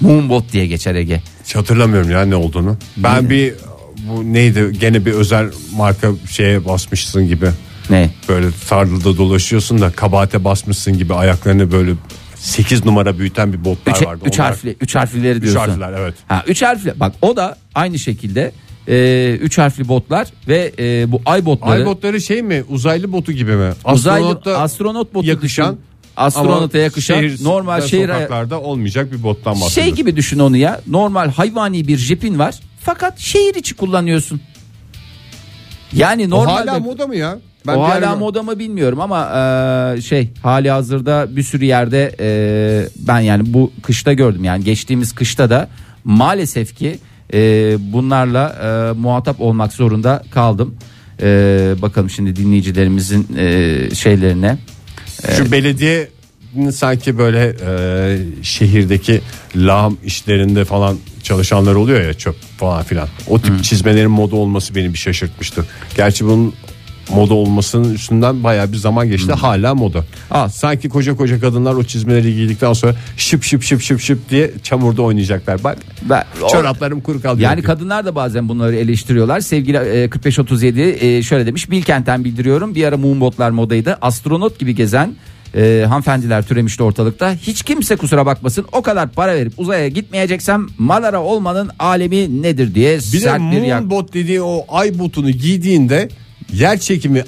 Moonbot 0.01 0.53
diye 0.53 0.67
geçer 0.67 0.95
Ege. 0.95 1.23
Hiç 1.45 1.57
hatırlamıyorum 1.57 2.11
ya 2.11 2.25
ne 2.25 2.37
olduğunu. 2.37 2.77
Ben 2.97 3.31
bir 3.31 3.55
bu 3.99 4.33
neydi 4.33 4.79
gene 4.81 5.07
bir 5.07 5.13
özel 5.13 5.51
marka 5.77 6.09
şeye 6.31 6.65
basmışsın 6.65 7.29
gibi. 7.29 7.47
Ne? 7.91 8.11
Böyle 8.29 8.47
tarlada 8.69 9.17
dolaşıyorsun 9.17 9.81
da 9.81 9.91
kabahate 9.91 10.45
basmışsın 10.45 10.99
gibi 10.99 11.15
ayaklarını 11.15 11.73
böyle 11.73 11.93
8 12.37 12.85
numara 12.85 13.19
büyüten 13.19 13.53
bir 13.53 13.65
botlar 13.65 13.93
Üç, 13.97 14.03
vardı. 14.07 14.25
üç 14.27 14.35
Onlar- 14.41 14.51
harfli, 14.51 14.77
üç 14.81 14.95
harflileri 14.95 15.37
Üç 15.39 15.43
diyorsun. 15.43 15.61
harfler 15.61 15.93
evet. 16.01 16.15
Ha, 16.29 16.45
üç 16.47 16.63
harfli. 16.63 17.01
Bak 17.01 17.13
o 17.23 17.37
da 17.37 17.57
aynı 17.75 17.99
şekilde 17.99 18.53
e, 18.89 19.39
üç 19.41 19.59
harfli 19.59 19.89
botlar 19.89 20.29
ve 20.49 20.73
e, 20.79 21.13
bu 21.13 21.23
ay 21.27 21.45
botları. 21.45 21.71
Ay 21.81 21.87
botları 21.87 22.21
şey 22.21 22.43
mi 22.43 22.65
uzaylı 22.69 23.13
botu 23.13 23.33
gibi 23.33 23.53
mi? 23.57 23.71
uzaylı 23.93 24.41
astronot 24.57 25.15
botu 25.15 25.27
yakışan 25.29 25.73
düşün. 25.75 25.85
astronota 26.17 26.79
yakışan 26.79 27.23
şehir- 27.23 27.45
normal 27.45 27.81
şehir 27.81 28.09
sokaklarda 28.09 28.61
olmayacak 28.61 29.13
bir 29.13 29.23
bottan 29.23 29.53
bahsediyoruz. 29.53 29.75
şey 29.75 29.91
gibi 29.93 30.17
düşün 30.17 30.39
onu 30.39 30.57
ya. 30.57 30.81
Normal 30.87 31.31
hayvani 31.31 31.89
bir 31.89 31.97
jipin 31.99 32.39
var 32.39 32.55
fakat 32.85 33.19
şehir 33.19 33.55
içi 33.55 33.75
kullanıyorsun. 33.77 34.41
Yani 35.93 36.27
O 36.27 36.31
normalde 36.31 36.71
hala 36.71 36.81
moda 36.81 37.07
mı 37.07 37.17
ya? 37.17 37.39
Ben 37.67 37.75
o 37.77 37.83
hala 37.83 37.95
ara- 38.11 38.17
moda 38.17 38.43
mı 38.43 38.59
bilmiyorum 38.59 39.01
ama 39.01 39.21
e, 39.97 40.01
şey 40.03 40.31
hali 40.43 40.71
hazırda 40.71 41.37
bir 41.37 41.43
sürü 41.43 41.65
yerde 41.65 42.17
e, 42.21 42.29
ben 42.99 43.21
yani 43.21 43.55
bu 43.55 43.73
kışta 43.83 44.13
gördüm 44.13 44.45
yani 44.45 44.65
geçtiğimiz 44.65 45.13
kışta 45.15 45.51
da 45.51 45.69
maalesef 46.05 46.77
ki 46.77 46.99
e, 47.35 47.39
bunlarla 47.93 48.49
e, 48.49 48.99
muhatap 49.01 49.41
olmak 49.41 49.73
zorunda 49.73 50.23
kaldım. 50.31 50.75
E, 51.23 51.27
bakalım 51.83 52.11
şimdi 52.11 52.37
dinleyicilerimizin 52.37 53.27
e, 53.37 53.79
şeylerine. 53.95 54.59
Şu 55.37 55.53
belediye 55.53 56.09
sanki 56.73 57.19
böyle 57.19 57.57
e, 57.67 58.19
şehirdeki 58.43 59.21
lağım 59.57 59.99
işlerinde 60.05 60.65
falan 60.65 60.97
çalışanlar 61.25 61.75
oluyor 61.75 62.01
ya 62.01 62.15
çöp 62.15 62.37
falan 62.59 62.83
filan. 62.83 63.09
O 63.29 63.41
tip 63.41 63.65
çizmelerin 63.65 64.11
moda 64.11 64.37
olması 64.37 64.75
beni 64.75 64.93
bir 64.93 64.99
şaşırtmıştı. 64.99 65.67
Gerçi 65.97 66.25
bunun 66.25 66.55
moda 67.11 67.35
olmasının 67.35 67.95
üstünden 67.95 68.45
bayağı 68.45 68.73
bir 68.73 68.77
zaman 68.77 69.09
geçti. 69.09 69.33
Hala 69.33 69.75
moda. 69.75 70.05
Aa. 70.31 70.49
Sanki 70.49 70.89
koca 70.89 71.17
koca 71.17 71.41
kadınlar 71.41 71.75
o 71.75 71.85
çizmeleri 71.85 72.35
giydikten 72.35 72.73
sonra 72.73 72.95
şıp 73.17 73.43
şıp 73.45 73.63
şıp 73.63 73.81
şıp 73.83 74.01
şıp 74.01 74.31
diye 74.31 74.51
çamurda 74.63 75.03
oynayacaklar. 75.03 75.65
Bak 75.65 75.79
Ben- 76.03 76.25
çoraplarım 76.53 77.01
kuru 77.01 77.23
kaldı. 77.23 77.41
Yani 77.43 77.63
kadınlar 77.63 78.05
da 78.05 78.15
bazen 78.15 78.49
bunları 78.49 78.77
eleştiriyorlar. 78.77 79.41
Sevgili 79.41 79.77
e, 79.77 80.09
4537 80.13 80.97
e, 81.01 81.23
şöyle 81.23 81.47
demiş. 81.47 81.71
Bilkent'ten 81.71 82.25
bildiriyorum. 82.25 82.75
Bir 82.75 82.85
ara 82.85 82.97
moonbotlar 82.97 83.51
modaydı. 83.51 83.99
Astronot 84.01 84.59
gibi 84.59 84.75
gezen 84.75 85.15
e, 85.57 85.85
hanımefendiler 85.89 86.43
türemişti 86.47 86.83
ortalıkta. 86.83 87.35
Hiç 87.35 87.63
kimse 87.63 87.97
kusura 87.97 88.27
bakmasın. 88.27 88.67
O 88.73 88.83
kadar 88.83 89.09
para 89.13 89.35
verip 89.35 89.53
uzaya 89.57 89.89
gitmeyeceksem 89.89 90.67
Malara 90.79 91.23
olmanın 91.23 91.71
alemi 91.79 92.43
nedir 92.43 92.75
diye 92.75 92.99
Bir 92.99 93.13
de 93.13 93.19
sert 93.19 93.41
bir 93.41 93.63
yak. 93.63 93.81
moonbot 93.81 94.15
dediği 94.15 94.43
o 94.43 94.65
ay 94.69 94.99
botunu 94.99 95.31
giydiğinde 95.31 96.09
yer 96.53 96.79
çekimi 96.81 97.25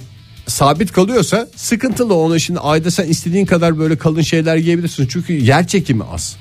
sabit 0.47 0.93
kalıyorsa 0.93 1.49
sıkıntılı 1.57 2.15
onu 2.15 2.41
şimdi 2.41 2.61
ayda 2.61 2.91
sen 2.91 3.09
istediğin 3.09 3.47
kadar 3.47 3.79
böyle 3.79 3.97
kalın 3.99 4.23
şeyler 4.23 4.57
giyebilirsin 4.57 5.07
çünkü 5.07 5.33
yer 5.33 5.67
çekimi 5.67 6.05
az. 6.15 6.37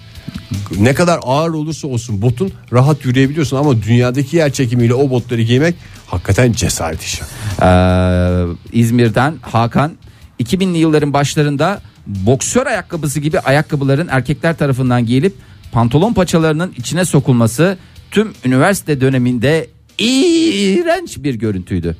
Ne 0.80 0.94
kadar 0.94 1.20
ağır 1.24 1.50
olursa 1.50 1.88
olsun 1.88 2.22
botun 2.22 2.52
rahat 2.74 3.06
yürüyebiliyorsun 3.06 3.58
ama 3.58 3.82
dünyadaki 3.82 4.38
yer 4.38 4.54
çekimiyle 4.54 4.94
o 4.94 5.10
botları 5.10 5.42
giymek 5.42 5.76
hakikaten 6.08 6.52
cesaret 6.52 7.02
işi. 7.02 7.22
Ee, 7.62 8.80
İzmir'den 8.80 9.36
Hakan 9.42 9.92
2000'li 10.40 10.78
yılların 10.78 11.14
başlarında 11.14 11.82
boksör 12.08 12.66
ayakkabısı 12.68 13.20
gibi 13.20 13.40
ayakkabıların 13.40 14.08
erkekler 14.12 14.58
tarafından 14.58 15.06
giyilip 15.06 15.34
pantolon 15.72 16.14
paçalarının 16.14 16.74
içine 16.78 17.06
sokulması 17.06 17.78
tüm 18.12 18.34
üniversite 18.46 19.02
döneminde 19.02 19.68
iğrenç 19.98 21.18
bir 21.18 21.36
görüntüydü. 21.36 21.96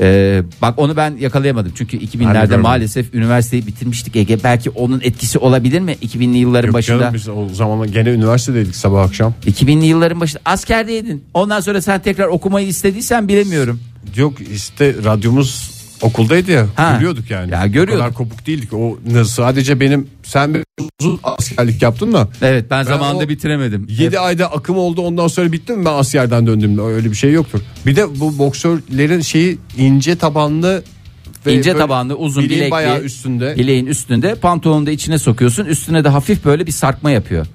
Ee, 0.00 0.42
bak 0.62 0.78
onu 0.78 0.96
ben 0.96 1.16
yakalayamadım 1.16 1.72
çünkü 1.74 2.00
Ben 2.00 2.06
de 2.06 2.16
2000'lerde 2.16 2.32
görmedim. 2.32 2.60
maalesef 2.60 3.14
üniversiteyi 3.14 3.66
bitirmiştik 3.66 4.16
Ege 4.16 4.42
belki 4.44 4.70
onun 4.70 5.00
etkisi 5.00 5.38
olabilir 5.38 5.80
mi 5.80 5.92
2000'li 5.92 6.38
yılların 6.38 6.66
Yok 6.66 6.74
başında 6.74 6.98
canım, 6.98 7.14
biz 7.14 7.28
o 7.28 7.48
zaman 7.52 7.92
gene 7.92 8.10
üniversitedeydik 8.10 8.76
sabah 8.76 9.02
akşam. 9.02 9.34
2000'li 9.46 9.86
yılların 9.86 10.20
başında 10.20 10.40
askerdeydin 10.44 11.24
ondan 11.34 11.60
sonra 11.60 11.82
sen 11.82 12.00
tekrar 12.00 12.26
okumayı 12.26 12.66
istediysen 12.66 13.28
bilemiyorum 13.28 13.80
Yok 14.16 14.34
işte 14.54 14.94
radyomuz 15.04 15.77
okuldaydı 16.02 16.50
ya 16.52 16.66
Ha. 16.76 16.92
görüyorduk 16.94 17.30
yani. 17.30 17.52
Ya 17.52 17.66
görüyorduk. 17.66 17.94
O 17.94 17.98
kadar 17.98 18.14
kopuk 18.14 18.46
değildik. 18.46 18.72
O 18.74 18.98
sadece 19.24 19.80
benim 19.80 20.06
sen 20.22 20.54
bir 20.54 20.62
uzun 21.00 21.20
askerlik 21.22 21.82
yaptın 21.82 22.12
da 22.12 22.28
evet 22.42 22.70
ben, 22.70 22.82
zamanında 22.82 23.24
o- 23.24 23.28
bitiremedim 23.28 23.86
7 23.90 24.18
ayda 24.18 24.52
akım 24.52 24.76
oldu 24.78 25.00
ondan 25.00 25.28
sonra 25.28 25.52
bitti 25.52 25.72
mi 25.72 25.84
ben 25.84 25.92
askerden 25.92 26.46
döndüğümde 26.46 26.80
öyle 26.82 27.10
bir 27.10 27.16
şey 27.16 27.32
yoktur. 27.32 27.60
Bir 27.86 27.96
de 27.96 28.20
bu 28.20 28.38
boksörlerin 28.38 29.20
şeyi 29.20 29.58
ince 29.78 30.16
tabanlı 30.16 30.82
ve 31.46 31.54
İnce 31.54 31.76
tabanlı 31.76 32.14
uzun 32.16 32.42
bileğin 32.44 32.60
bilekli 32.60 32.70
bayağı 32.70 33.00
üstünde. 33.00 33.54
bileğin 33.58 33.86
üstünde 33.86 34.34
pantolonu 34.34 34.86
da 34.86 34.90
içine 34.90 35.18
sokuyorsun 35.18 35.64
üstüne 35.64 36.04
de 36.04 36.08
hafif 36.08 36.44
böyle 36.44 36.66
bir 36.66 36.72
sarkma 36.72 37.10
yapıyor. 37.10 37.46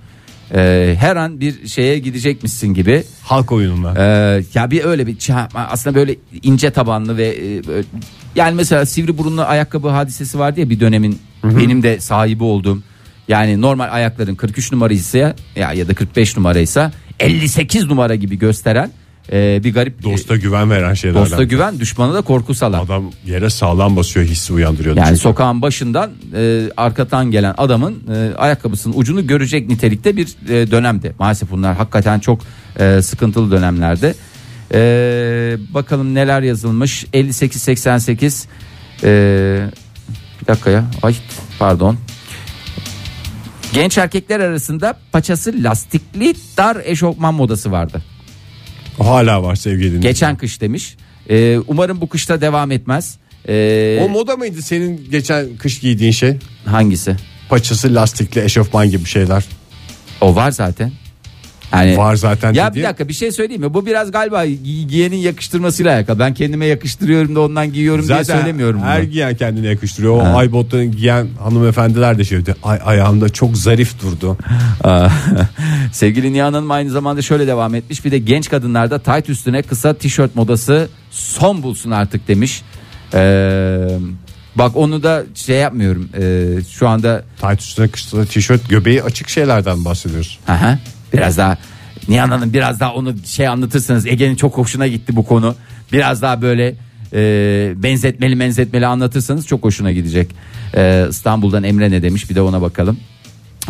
Ee, 0.56 0.96
her 1.00 1.16
an 1.16 1.40
bir 1.40 1.68
şeye 1.68 2.00
gidecekmişsin 2.00 2.74
gibi. 2.74 3.04
halk 3.24 3.52
oyununa. 3.52 3.94
Ee, 3.98 4.44
ya 4.54 4.72
bir 4.72 4.84
öyle 4.86 5.08
bir 5.08 5.18
aslında 5.56 5.96
böyle 5.96 6.16
ince 6.44 6.72
tabanlı 6.72 7.18
ve 7.18 7.28
e, 7.28 7.68
böyle- 7.68 7.88
yani 8.36 8.56
mesela 8.56 8.86
sivri 8.86 9.18
burunlu 9.18 9.42
ayakkabı 9.42 9.90
hadisesi 9.90 10.40
vardı 10.40 10.60
ya 10.60 10.70
bir 10.70 10.80
dönemin 10.80 11.20
benim 11.44 11.84
de 11.84 12.00
sahibi 12.00 12.44
olduğum. 12.44 12.84
Yani 13.28 13.62
normal 13.62 13.88
ayakların 13.92 14.36
43 14.36 14.72
numaraysa 14.72 15.36
ya 15.56 15.74
ya 15.74 15.88
da 15.88 15.94
45 15.94 16.38
numaraysa 16.38 16.92
58 17.20 17.86
numara 17.86 18.16
gibi 18.16 18.38
gösteren 18.40 18.92
e, 19.32 19.64
bir 19.64 19.74
garip 19.74 20.04
Dosta 20.04 20.36
güven 20.36 20.70
veren 20.70 20.94
şeylerden. 20.94 21.26
dosta 21.26 21.44
güven 21.44 21.80
düşmana 21.80 22.14
da 22.14 22.22
korku 22.22 22.54
salan. 22.54 22.86
Adam 22.86 23.12
yere 23.26 23.50
sağlam 23.50 23.96
basıyor 23.96 24.26
hissi 24.26 24.54
uyandırıyordu. 24.54 25.00
Yani 25.00 25.08
çünkü. 25.08 25.20
sokağın 25.22 25.62
başından 25.62 26.12
e, 26.36 26.70
arkadan 26.78 27.32
gelen 27.32 27.54
adamın 27.58 28.04
e, 28.14 28.36
ayakkabısının 28.36 28.94
ucunu 28.98 29.28
görecek 29.28 29.68
nitelikte 29.70 30.18
bir 30.18 30.28
e, 30.50 30.72
dönemdi. 30.72 31.16
Maalesef 31.20 31.52
bunlar 31.52 31.76
hakikaten 31.76 32.20
çok 32.20 32.40
e, 32.80 33.02
sıkıntılı 33.02 33.52
dönemlerde. 33.52 34.16
E, 34.74 34.80
bakalım 35.74 36.16
neler 36.16 36.42
yazılmış. 36.42 37.04
58-88 37.14 38.46
e, 39.04 39.68
bir 40.42 40.48
dakika 40.48 40.70
ya. 40.70 40.86
Ay 41.04 41.16
pardon. 41.60 41.98
Genç 43.74 43.98
erkekler 43.98 44.40
arasında 44.40 45.00
paçası 45.12 45.54
lastikli 45.58 46.34
dar 46.58 46.78
eşofman 46.86 47.34
modası 47.34 47.72
vardı. 47.72 48.02
Hala 49.04 49.44
var 49.44 49.56
sevgili 49.56 49.80
dinleyiciler. 49.82 50.10
Geçen 50.12 50.36
kış 50.38 50.62
demiş. 50.62 50.96
E, 51.30 51.58
umarım 51.68 52.02
bu 52.02 52.10
kışta 52.10 52.42
devam 52.42 52.72
etmez. 52.72 53.18
E, 53.48 54.00
O 54.02 54.10
moda 54.10 54.36
mıydı 54.38 54.62
senin 54.62 55.08
geçen 55.12 55.58
kış 55.58 55.80
giydiğin 55.80 56.12
şey? 56.12 56.38
hangisi? 56.66 57.16
Paçası 57.50 57.96
lastikli 57.96 58.42
eşofman 58.44 58.90
gibi 58.90 59.06
şeyler. 59.06 59.46
O 60.22 60.36
var 60.36 60.52
zaten. 60.52 60.92
Yani 61.74 61.98
Var 61.98 62.16
zaten 62.16 62.54
Ya 62.54 62.76
bir 62.76 62.84
dakika 62.84 63.08
bir 63.08 63.14
şey 63.14 63.32
söyleyeyim 63.32 63.62
mi? 63.62 63.74
Bu 63.74 63.86
biraz 63.86 64.12
galiba 64.12 64.46
gi- 64.46 64.88
giyenin 64.88 65.18
yakıştırmasıyla 65.18 65.96
alakalı. 65.96 66.20
Ben 66.20 66.34
kendime 66.34 66.66
yakıştırıyorum 66.66 67.36
da 67.36 67.42
ondan 67.42 67.74
giyiyorum 67.74 68.08
diye 68.08 68.24
söylemiyorum 68.24 68.80
bunu. 68.80 68.90
her 68.90 69.04
giyen 69.04 69.36
kendine 69.36 69.68
yakıştırıyor. 69.68 70.18
O 70.18 70.38
ay 70.38 70.52
botlarını 70.52 70.86
giyen 70.92 71.28
hanımefendiler 71.44 72.18
de 72.18 72.24
şey 72.24 72.46
diyor. 72.46 72.58
Ay 72.64 72.80
ayağımda 72.86 73.30
çok 73.30 73.58
zarif 73.58 74.02
durdu. 74.02 74.38
Sevgili 75.92 76.34
Nihan 76.34 76.54
Hanım 76.54 76.72
aynı 76.72 76.90
zamanda 76.92 77.22
şöyle 77.22 77.48
devam 77.48 77.76
etmiş. 77.76 78.06
Bir 78.06 78.12
de 78.12 78.18
genç 78.18 78.50
kadınlarda 78.50 79.00
tight 79.00 79.30
üstüne 79.30 79.62
kısa 79.62 79.94
tişört 79.94 80.36
modası 80.36 80.88
son 81.12 81.64
bulsun 81.64 81.92
artık 81.92 82.28
demiş. 82.28 82.62
Ee, 83.14 83.88
bak 84.56 84.76
onu 84.76 85.04
da 85.04 85.24
şey 85.36 85.58
yapmıyorum. 85.58 86.10
Ee, 86.20 86.64
şu 86.70 86.88
anda 86.88 87.24
Tayt 87.42 87.62
üstüne 87.62 87.88
kısa 87.88 88.26
tişört 88.26 88.70
göbeği 88.70 89.04
açık 89.04 89.30
şeylerden 89.30 89.86
bahsediyoruz. 89.86 90.40
Aha, 90.48 90.80
biraz 91.14 91.38
daha 91.38 91.58
Nihan 92.08 92.30
Hanım 92.30 92.54
biraz 92.54 92.80
daha 92.80 92.94
onu 92.94 93.16
şey 93.26 93.48
anlatırsanız 93.48 94.08
Ege'nin 94.08 94.36
çok 94.36 94.58
hoşuna 94.58 94.88
gitti 94.88 95.16
bu 95.16 95.26
konu. 95.26 95.56
Biraz 95.92 96.22
daha 96.22 96.42
böyle 96.42 96.76
e, 97.14 97.74
benzetmeli 97.76 98.40
benzetmeli 98.40 98.88
anlatırsanız 98.88 99.48
çok 99.48 99.64
hoşuna 99.64 99.92
gidecek. 99.92 100.32
E, 100.76 101.06
İstanbul'dan 101.10 101.64
Emre 101.64 101.92
ne 101.92 102.02
demiş 102.02 102.30
bir 102.30 102.36
de 102.36 102.42
ona 102.42 102.62
bakalım. 102.62 102.98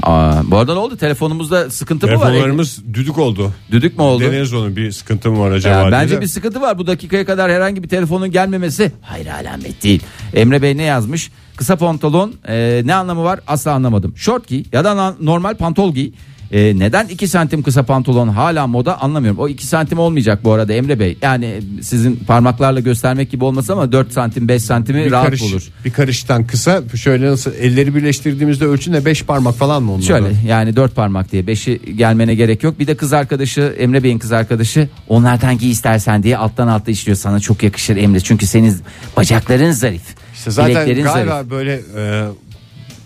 Aa, 0.03 0.51
bu 0.51 0.57
arada 0.57 0.73
ne 0.73 0.79
oldu 0.79 0.97
telefonumuzda 0.97 1.69
sıkıntı 1.69 2.07
mı 2.07 2.13
var? 2.13 2.19
Telefonlarımız 2.19 2.83
düdük 2.93 3.17
oldu. 3.17 3.51
Düdük 3.71 3.97
mü 3.97 4.03
oldu? 4.03 4.23
Deneriz 4.23 4.53
onu 4.53 4.75
bir 4.75 4.91
sıkıntı 4.91 5.31
mı 5.31 5.39
var 5.39 5.51
acaba? 5.51 5.75
Ya 5.75 5.81
diye 5.81 5.91
bence 5.91 6.17
de. 6.17 6.21
bir 6.21 6.27
sıkıntı 6.27 6.61
var 6.61 6.77
bu 6.77 6.87
dakikaya 6.87 7.25
kadar 7.25 7.51
herhangi 7.51 7.83
bir 7.83 7.89
telefonun 7.89 8.31
gelmemesi 8.31 8.91
hayır 9.01 9.27
alamet 9.27 9.83
değil. 9.83 10.03
Emre 10.33 10.61
Bey 10.61 10.77
ne 10.77 10.83
yazmış? 10.83 11.31
Kısa 11.55 11.75
pantolon 11.75 12.33
e, 12.47 12.81
ne 12.85 12.93
anlamı 12.93 13.23
var 13.23 13.39
asla 13.47 13.71
anlamadım. 13.71 14.13
Şort 14.17 14.47
giy 14.47 14.63
ya 14.71 14.83
da 14.83 15.15
normal 15.21 15.55
pantol 15.55 15.93
giy. 15.93 16.11
E, 16.51 16.79
neden 16.79 17.07
2 17.07 17.27
santim 17.27 17.63
kısa 17.63 17.83
pantolon 17.83 18.27
hala 18.27 18.67
moda 18.67 19.01
anlamıyorum. 19.01 19.39
O 19.39 19.47
2 19.47 19.67
santim 19.67 19.99
olmayacak 19.99 20.43
bu 20.43 20.51
arada 20.51 20.73
Emre 20.73 20.99
Bey. 20.99 21.17
Yani 21.21 21.61
sizin 21.81 22.15
parmaklarla 22.15 22.79
göstermek 22.79 23.31
gibi 23.31 23.43
olmasa 23.43 23.73
ama 23.73 23.91
4 23.91 24.11
santim 24.11 24.47
5 24.47 24.63
santimi 24.63 25.05
bir 25.05 25.11
rahat 25.11 25.25
karış, 25.25 25.41
olur. 25.41 25.69
Bir 25.85 25.91
karıştan 25.91 26.47
kısa 26.47 26.83
şöyle 26.95 27.31
nasıl 27.31 27.53
elleri 27.53 27.95
birleştirdiğimizde 27.95 28.65
ölçü 28.65 28.91
ne 28.91 29.05
5 29.05 29.23
parmak 29.23 29.55
falan 29.55 29.83
mı 29.83 29.91
onlar? 29.91 30.03
Şöyle 30.03 30.27
yani 30.47 30.75
dört 30.75 30.95
parmak 30.95 31.31
diye 31.31 31.47
beşi 31.47 31.81
gelmene 31.95 32.35
gerek 32.35 32.63
yok. 32.63 32.79
Bir 32.79 32.87
de 32.87 32.95
kız 32.95 33.13
arkadaşı 33.13 33.75
Emre 33.79 34.03
Bey'in 34.03 34.19
kız 34.19 34.31
arkadaşı 34.31 34.89
onlardan 35.09 35.57
giy 35.57 35.71
istersen 35.71 36.23
diye 36.23 36.37
alttan 36.37 36.67
alta 36.67 36.91
işliyor. 36.91 37.17
Sana 37.17 37.39
çok 37.39 37.63
yakışır 37.63 37.97
Emre 37.97 38.19
çünkü 38.19 38.47
senin 38.47 38.77
bacakların 39.17 39.71
zarif. 39.71 40.01
İşte 40.33 40.51
zaten 40.51 40.85
galiba 40.85 41.09
zarif. 41.11 41.51
böyle 41.51 41.81
e, 41.97 42.25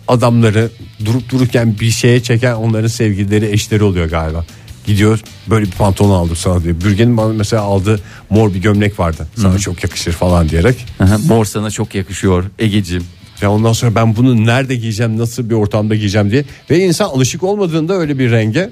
adamları 0.08 0.70
durup 1.06 1.30
dururken 1.32 1.80
bir 1.80 1.90
şeye 1.92 2.24
çeken 2.24 2.54
onların 2.54 2.88
sevgilileri 2.88 3.46
eşleri 3.52 3.84
oluyor 3.84 4.10
galiba. 4.10 4.46
Gidiyor 4.86 5.20
böyle 5.48 5.66
bir 5.66 5.72
pantolon 5.72 6.16
aldım 6.16 6.36
sana 6.36 6.64
diyor. 6.64 6.76
Bürgen'in 6.86 7.18
bana 7.18 7.34
mesela 7.34 7.62
aldığı 7.62 8.00
mor 8.30 8.54
bir 8.54 8.60
gömlek 8.60 9.00
vardı. 9.00 9.28
Sana 9.36 9.60
çok 9.60 9.84
yakışır 9.84 10.12
falan 10.12 10.50
diyerek. 10.50 10.86
Aha, 11.00 11.18
Mor 11.28 11.46
sana 11.46 11.72
çok 11.72 11.96
yakışıyor 11.96 12.44
Egeciğim. 12.60 13.04
Ya 13.42 13.52
ondan 13.52 13.74
sonra 13.74 13.96
ben 13.96 14.16
bunu 14.16 14.46
nerede 14.46 14.76
giyeceğim, 14.76 15.18
nasıl 15.18 15.50
bir 15.50 15.56
ortamda 15.56 15.96
giyeceğim 15.96 16.32
diye. 16.32 16.46
Ve 16.70 16.80
insan 16.80 17.06
alışık 17.06 17.44
olmadığında 17.44 17.94
öyle 17.94 18.20
bir 18.20 18.32
renge 18.32 18.70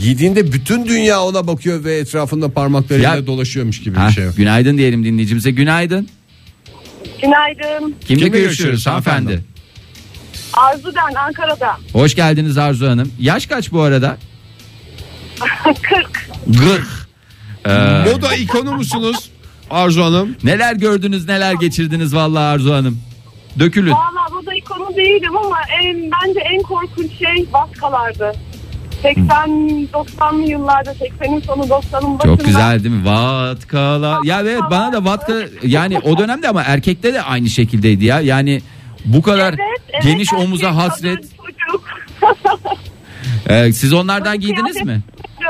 giydiğinde 0.00 0.52
bütün 0.52 0.86
dünya 0.86 1.22
ona 1.22 1.46
bakıyor 1.46 1.84
ve 1.84 1.96
etrafında 1.96 2.48
parmaklarıyla 2.48 3.14
Ya- 3.16 3.26
dolaşıyormuş 3.26 3.80
gibi 3.82 3.96
Ha, 3.98 4.08
bir 4.08 4.12
şey. 4.12 4.24
günaydın 4.36 4.78
diyelim 4.78 5.04
dinleyicimize 5.04 5.50
günaydın. 5.50 6.08
Günaydın. 7.22 7.80
Kimle, 7.80 7.94
Kimle 8.00 8.14
görüşüyoruz 8.14 8.38
görüşüyoruz 8.38 8.86
hanımefendi? 8.86 9.16
hanımefendi? 9.26 9.55
Arzu 10.56 10.92
ben 10.96 11.14
Ankara'da. 11.14 11.76
Hoş 11.92 12.14
geldiniz 12.14 12.58
Arzu 12.58 12.88
Hanım. 12.88 13.12
Yaş 13.20 13.46
kaç 13.46 13.72
bu 13.72 13.80
arada? 13.82 14.16
40. 15.82 16.28
Gırk. 16.46 17.06
Moda 18.12 18.34
ikonu 18.34 18.72
musunuz 18.72 19.30
Arzu 19.70 20.04
Hanım? 20.04 20.36
Neler 20.44 20.74
gördünüz 20.76 21.28
neler 21.28 21.52
geçirdiniz 21.52 22.14
vallahi 22.14 22.42
Arzu 22.44 22.72
Hanım. 22.72 22.98
Dökülün. 23.58 23.92
Valla 23.92 24.26
bu 24.32 24.46
da 24.46 24.54
ikonu 24.54 24.96
değilim 24.96 25.36
ama 25.36 25.56
en, 25.82 25.96
bence 25.96 26.40
en 26.40 26.62
korkunç 26.62 27.12
şey 27.18 27.46
vaskalardı. 27.52 28.32
80-90'lı 29.04 30.50
yıllarda 30.50 30.92
80'in 30.92 31.40
sonu 31.40 31.62
90'ın 31.62 32.18
başında. 32.18 32.36
Çok 32.36 32.44
güzel 32.44 32.84
değil 32.84 32.94
mi? 32.94 33.04
Vatkala. 33.04 34.20
Ya 34.24 34.40
evet 34.40 34.60
bana 34.70 34.92
da 34.92 35.04
vatka 35.04 35.34
yani 35.62 35.98
o 35.98 36.18
dönemde 36.18 36.48
ama 36.48 36.62
erkekte 36.62 37.14
de 37.14 37.22
aynı 37.22 37.48
şekildeydi 37.48 38.04
ya. 38.04 38.20
Yani 38.20 38.62
bu 39.06 39.22
kadar 39.22 39.48
Evet, 39.48 39.80
evet, 39.92 40.02
geniş 40.02 40.32
omuza 40.32 40.76
hasret. 40.76 41.24
Ee, 43.48 43.72
siz 43.72 43.92
onlardan 43.92 44.40
giydiniz 44.40 44.76
mi? 44.84 45.00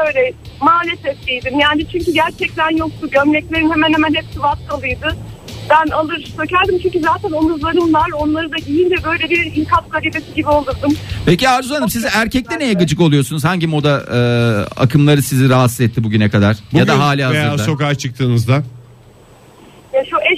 Öyle 0.07 0.33
maalesef 0.61 1.27
giydim. 1.27 1.61
Yani 1.61 1.87
çünkü 1.93 2.13
gerçekten 2.13 2.71
yoktu. 2.77 3.11
Gömleklerim 3.11 3.71
hemen 3.73 3.93
hemen 3.93 4.15
hepsi 4.15 4.43
vatkalıydı. 4.43 5.17
Ben 5.71 5.91
alır 5.91 6.25
sökerdim 6.37 6.79
çünkü 6.83 7.01
zaten 7.01 7.33
omuzlarım 7.33 7.95
var. 7.95 8.07
Onları 8.19 8.53
da 8.53 8.57
giyince 8.67 8.97
böyle 9.05 9.31
bir 9.31 9.57
inkap 9.57 9.91
garibesi 9.93 10.35
gibi 10.37 10.49
olurdum. 10.49 10.93
Peki 11.27 11.49
Arzu 11.49 11.75
Hanım 11.75 11.91
siz 11.91 12.05
erkekte 12.05 12.59
neye 12.59 12.73
gıcık 12.73 13.01
oluyorsunuz? 13.01 13.45
Hangi 13.45 13.67
moda 13.67 14.05
e, 14.15 14.19
akımları 14.81 15.23
sizi 15.23 15.49
rahatsız 15.49 15.81
etti 15.81 16.05
bugüne 16.05 16.31
kadar? 16.31 16.57
ya 16.73 16.87
da 16.87 16.99
hali 16.99 17.29
veya 17.31 17.51
hazırda? 17.51 17.65
sokağa 17.65 17.95
çıktığınızda 17.95 18.63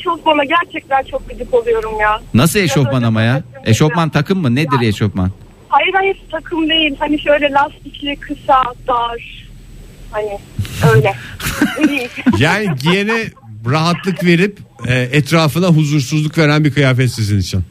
eşofmana 0.08 0.44
gerçekten 0.44 1.02
çok 1.10 1.28
gıcık 1.28 1.54
oluyorum 1.54 2.00
ya. 2.00 2.20
Nasıl 2.34 2.58
eşofman 2.58 3.02
ama 3.02 3.22
ya? 3.22 3.42
Eşofman 3.64 4.08
takım 4.10 4.38
mı? 4.38 4.54
Nedir 4.54 4.80
Ya. 4.82 4.88
eşofman? 4.88 5.30
Hayır 5.68 5.94
hayır 5.94 6.16
takım 6.30 6.68
değil. 6.68 6.94
Hani 6.98 7.20
şöyle 7.20 7.50
lastikli, 7.52 8.16
kısa, 8.16 8.62
dar. 8.88 9.48
Hani 10.10 10.38
öyle. 10.94 11.14
Yani 12.38 12.68
giyene 12.82 13.24
rahatlık 13.66 14.24
verip 14.24 14.58
e, 14.86 14.94
etrafına 15.00 15.66
huzursuzluk 15.66 16.38
veren 16.38 16.64
bir 16.64 16.72
kıyafet 16.74 17.10
sizin 17.12 17.38
için. 17.38 17.64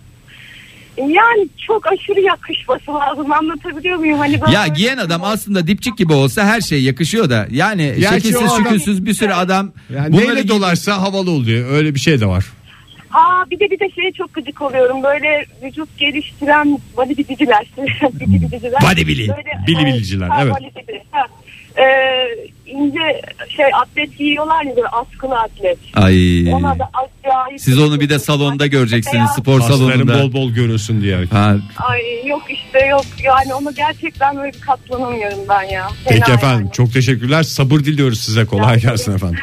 Yani 0.98 1.48
çok 1.68 1.88
aşırı 1.88 2.22
yakışması 2.22 2.94
lazım. 2.94 3.32
Anlatabiliyor 3.32 3.98
muyum? 3.98 4.18
Hani 4.20 4.42
böyle 4.42 4.54
Ya 4.54 4.68
giyen 4.68 4.98
adam 4.98 5.24
aslında 5.24 5.68
dipçik 5.68 5.98
gibi 5.98 6.14
olsa 6.14 6.44
her 6.46 6.62
şey 6.62 6.84
yakışıyor 6.84 7.30
da. 7.30 7.48
Yani 7.52 7.94
Gerçi 8.00 8.14
şekilsiz 8.14 8.36
o 8.52 8.54
adam- 8.54 8.58
şükürsüz 8.64 9.06
bir 9.06 9.14
sürü 9.14 9.34
adam 9.34 9.72
Yani 9.96 10.14
bunları 10.14 10.36
neyle 10.36 10.48
dolarsa 10.48 11.02
havalı 11.02 11.32
oluyor. 11.32 11.72
Öyle 11.72 11.96
bir 11.96 12.00
şey 12.00 12.22
de 12.22 12.26
var. 12.26 12.46
Ha 13.10 13.46
bir 13.52 13.60
de 13.60 13.72
bir 13.72 13.80
de 13.80 13.90
şeye 13.96 14.12
çok 14.12 14.34
gıcık 14.34 14.62
oluyorum. 14.62 15.04
Böyle 15.04 15.46
vücut 15.64 15.98
geliştiren 15.98 16.80
bodybuildiciler. 16.98 17.68
bodybuildiciler. 18.02 18.82
Bodybuilding. 18.82 19.30
Böyle, 19.30 19.52
Bilibiliciler, 19.68 20.28
ha, 20.28 20.40
evet. 20.44 20.54
bodybuilding, 20.54 21.04
ha. 21.12 21.26
Ee, 21.78 21.84
ince 22.68 23.22
şey 23.50 23.66
atlet 23.82 24.18
giyiyorlar 24.18 24.64
ya 24.64 24.76
böyle 24.76 24.88
askılı 24.88 25.40
atlet. 25.40 25.78
Ay. 25.94 26.54
Ona 26.54 26.80
da 26.80 26.90
acayip. 26.94 27.62
Siz 27.62 27.80
onu 27.80 28.00
bir 28.00 28.10
de 28.10 28.20
salonda 28.20 28.68
göreceksiniz 28.68 29.30
spor 29.32 29.60
Kasların 29.60 29.78
salonunda. 29.78 30.24
bol 30.24 30.34
bol 30.34 30.52
görünsün 30.52 31.02
diye. 31.02 31.26
Ha, 31.26 31.56
Ay 31.78 32.02
yok 32.28 32.42
işte 32.50 32.86
yok 32.86 33.06
yani 33.24 33.54
onu 33.54 33.74
gerçekten 33.76 34.38
böyle 34.38 34.52
katlanamıyorum 34.52 35.40
ben 35.50 35.64
ya. 35.64 35.88
Peki 36.10 36.22
Fena 36.22 36.36
efendim 36.36 36.60
yani. 36.66 36.72
çok 36.74 36.94
teşekkürler. 36.94 37.44
Sabır 37.44 37.80
diliyoruz 37.80 38.20
size. 38.20 38.46
Kolay 38.46 38.80
gelsin 38.82 39.16
efendim. 39.16 39.40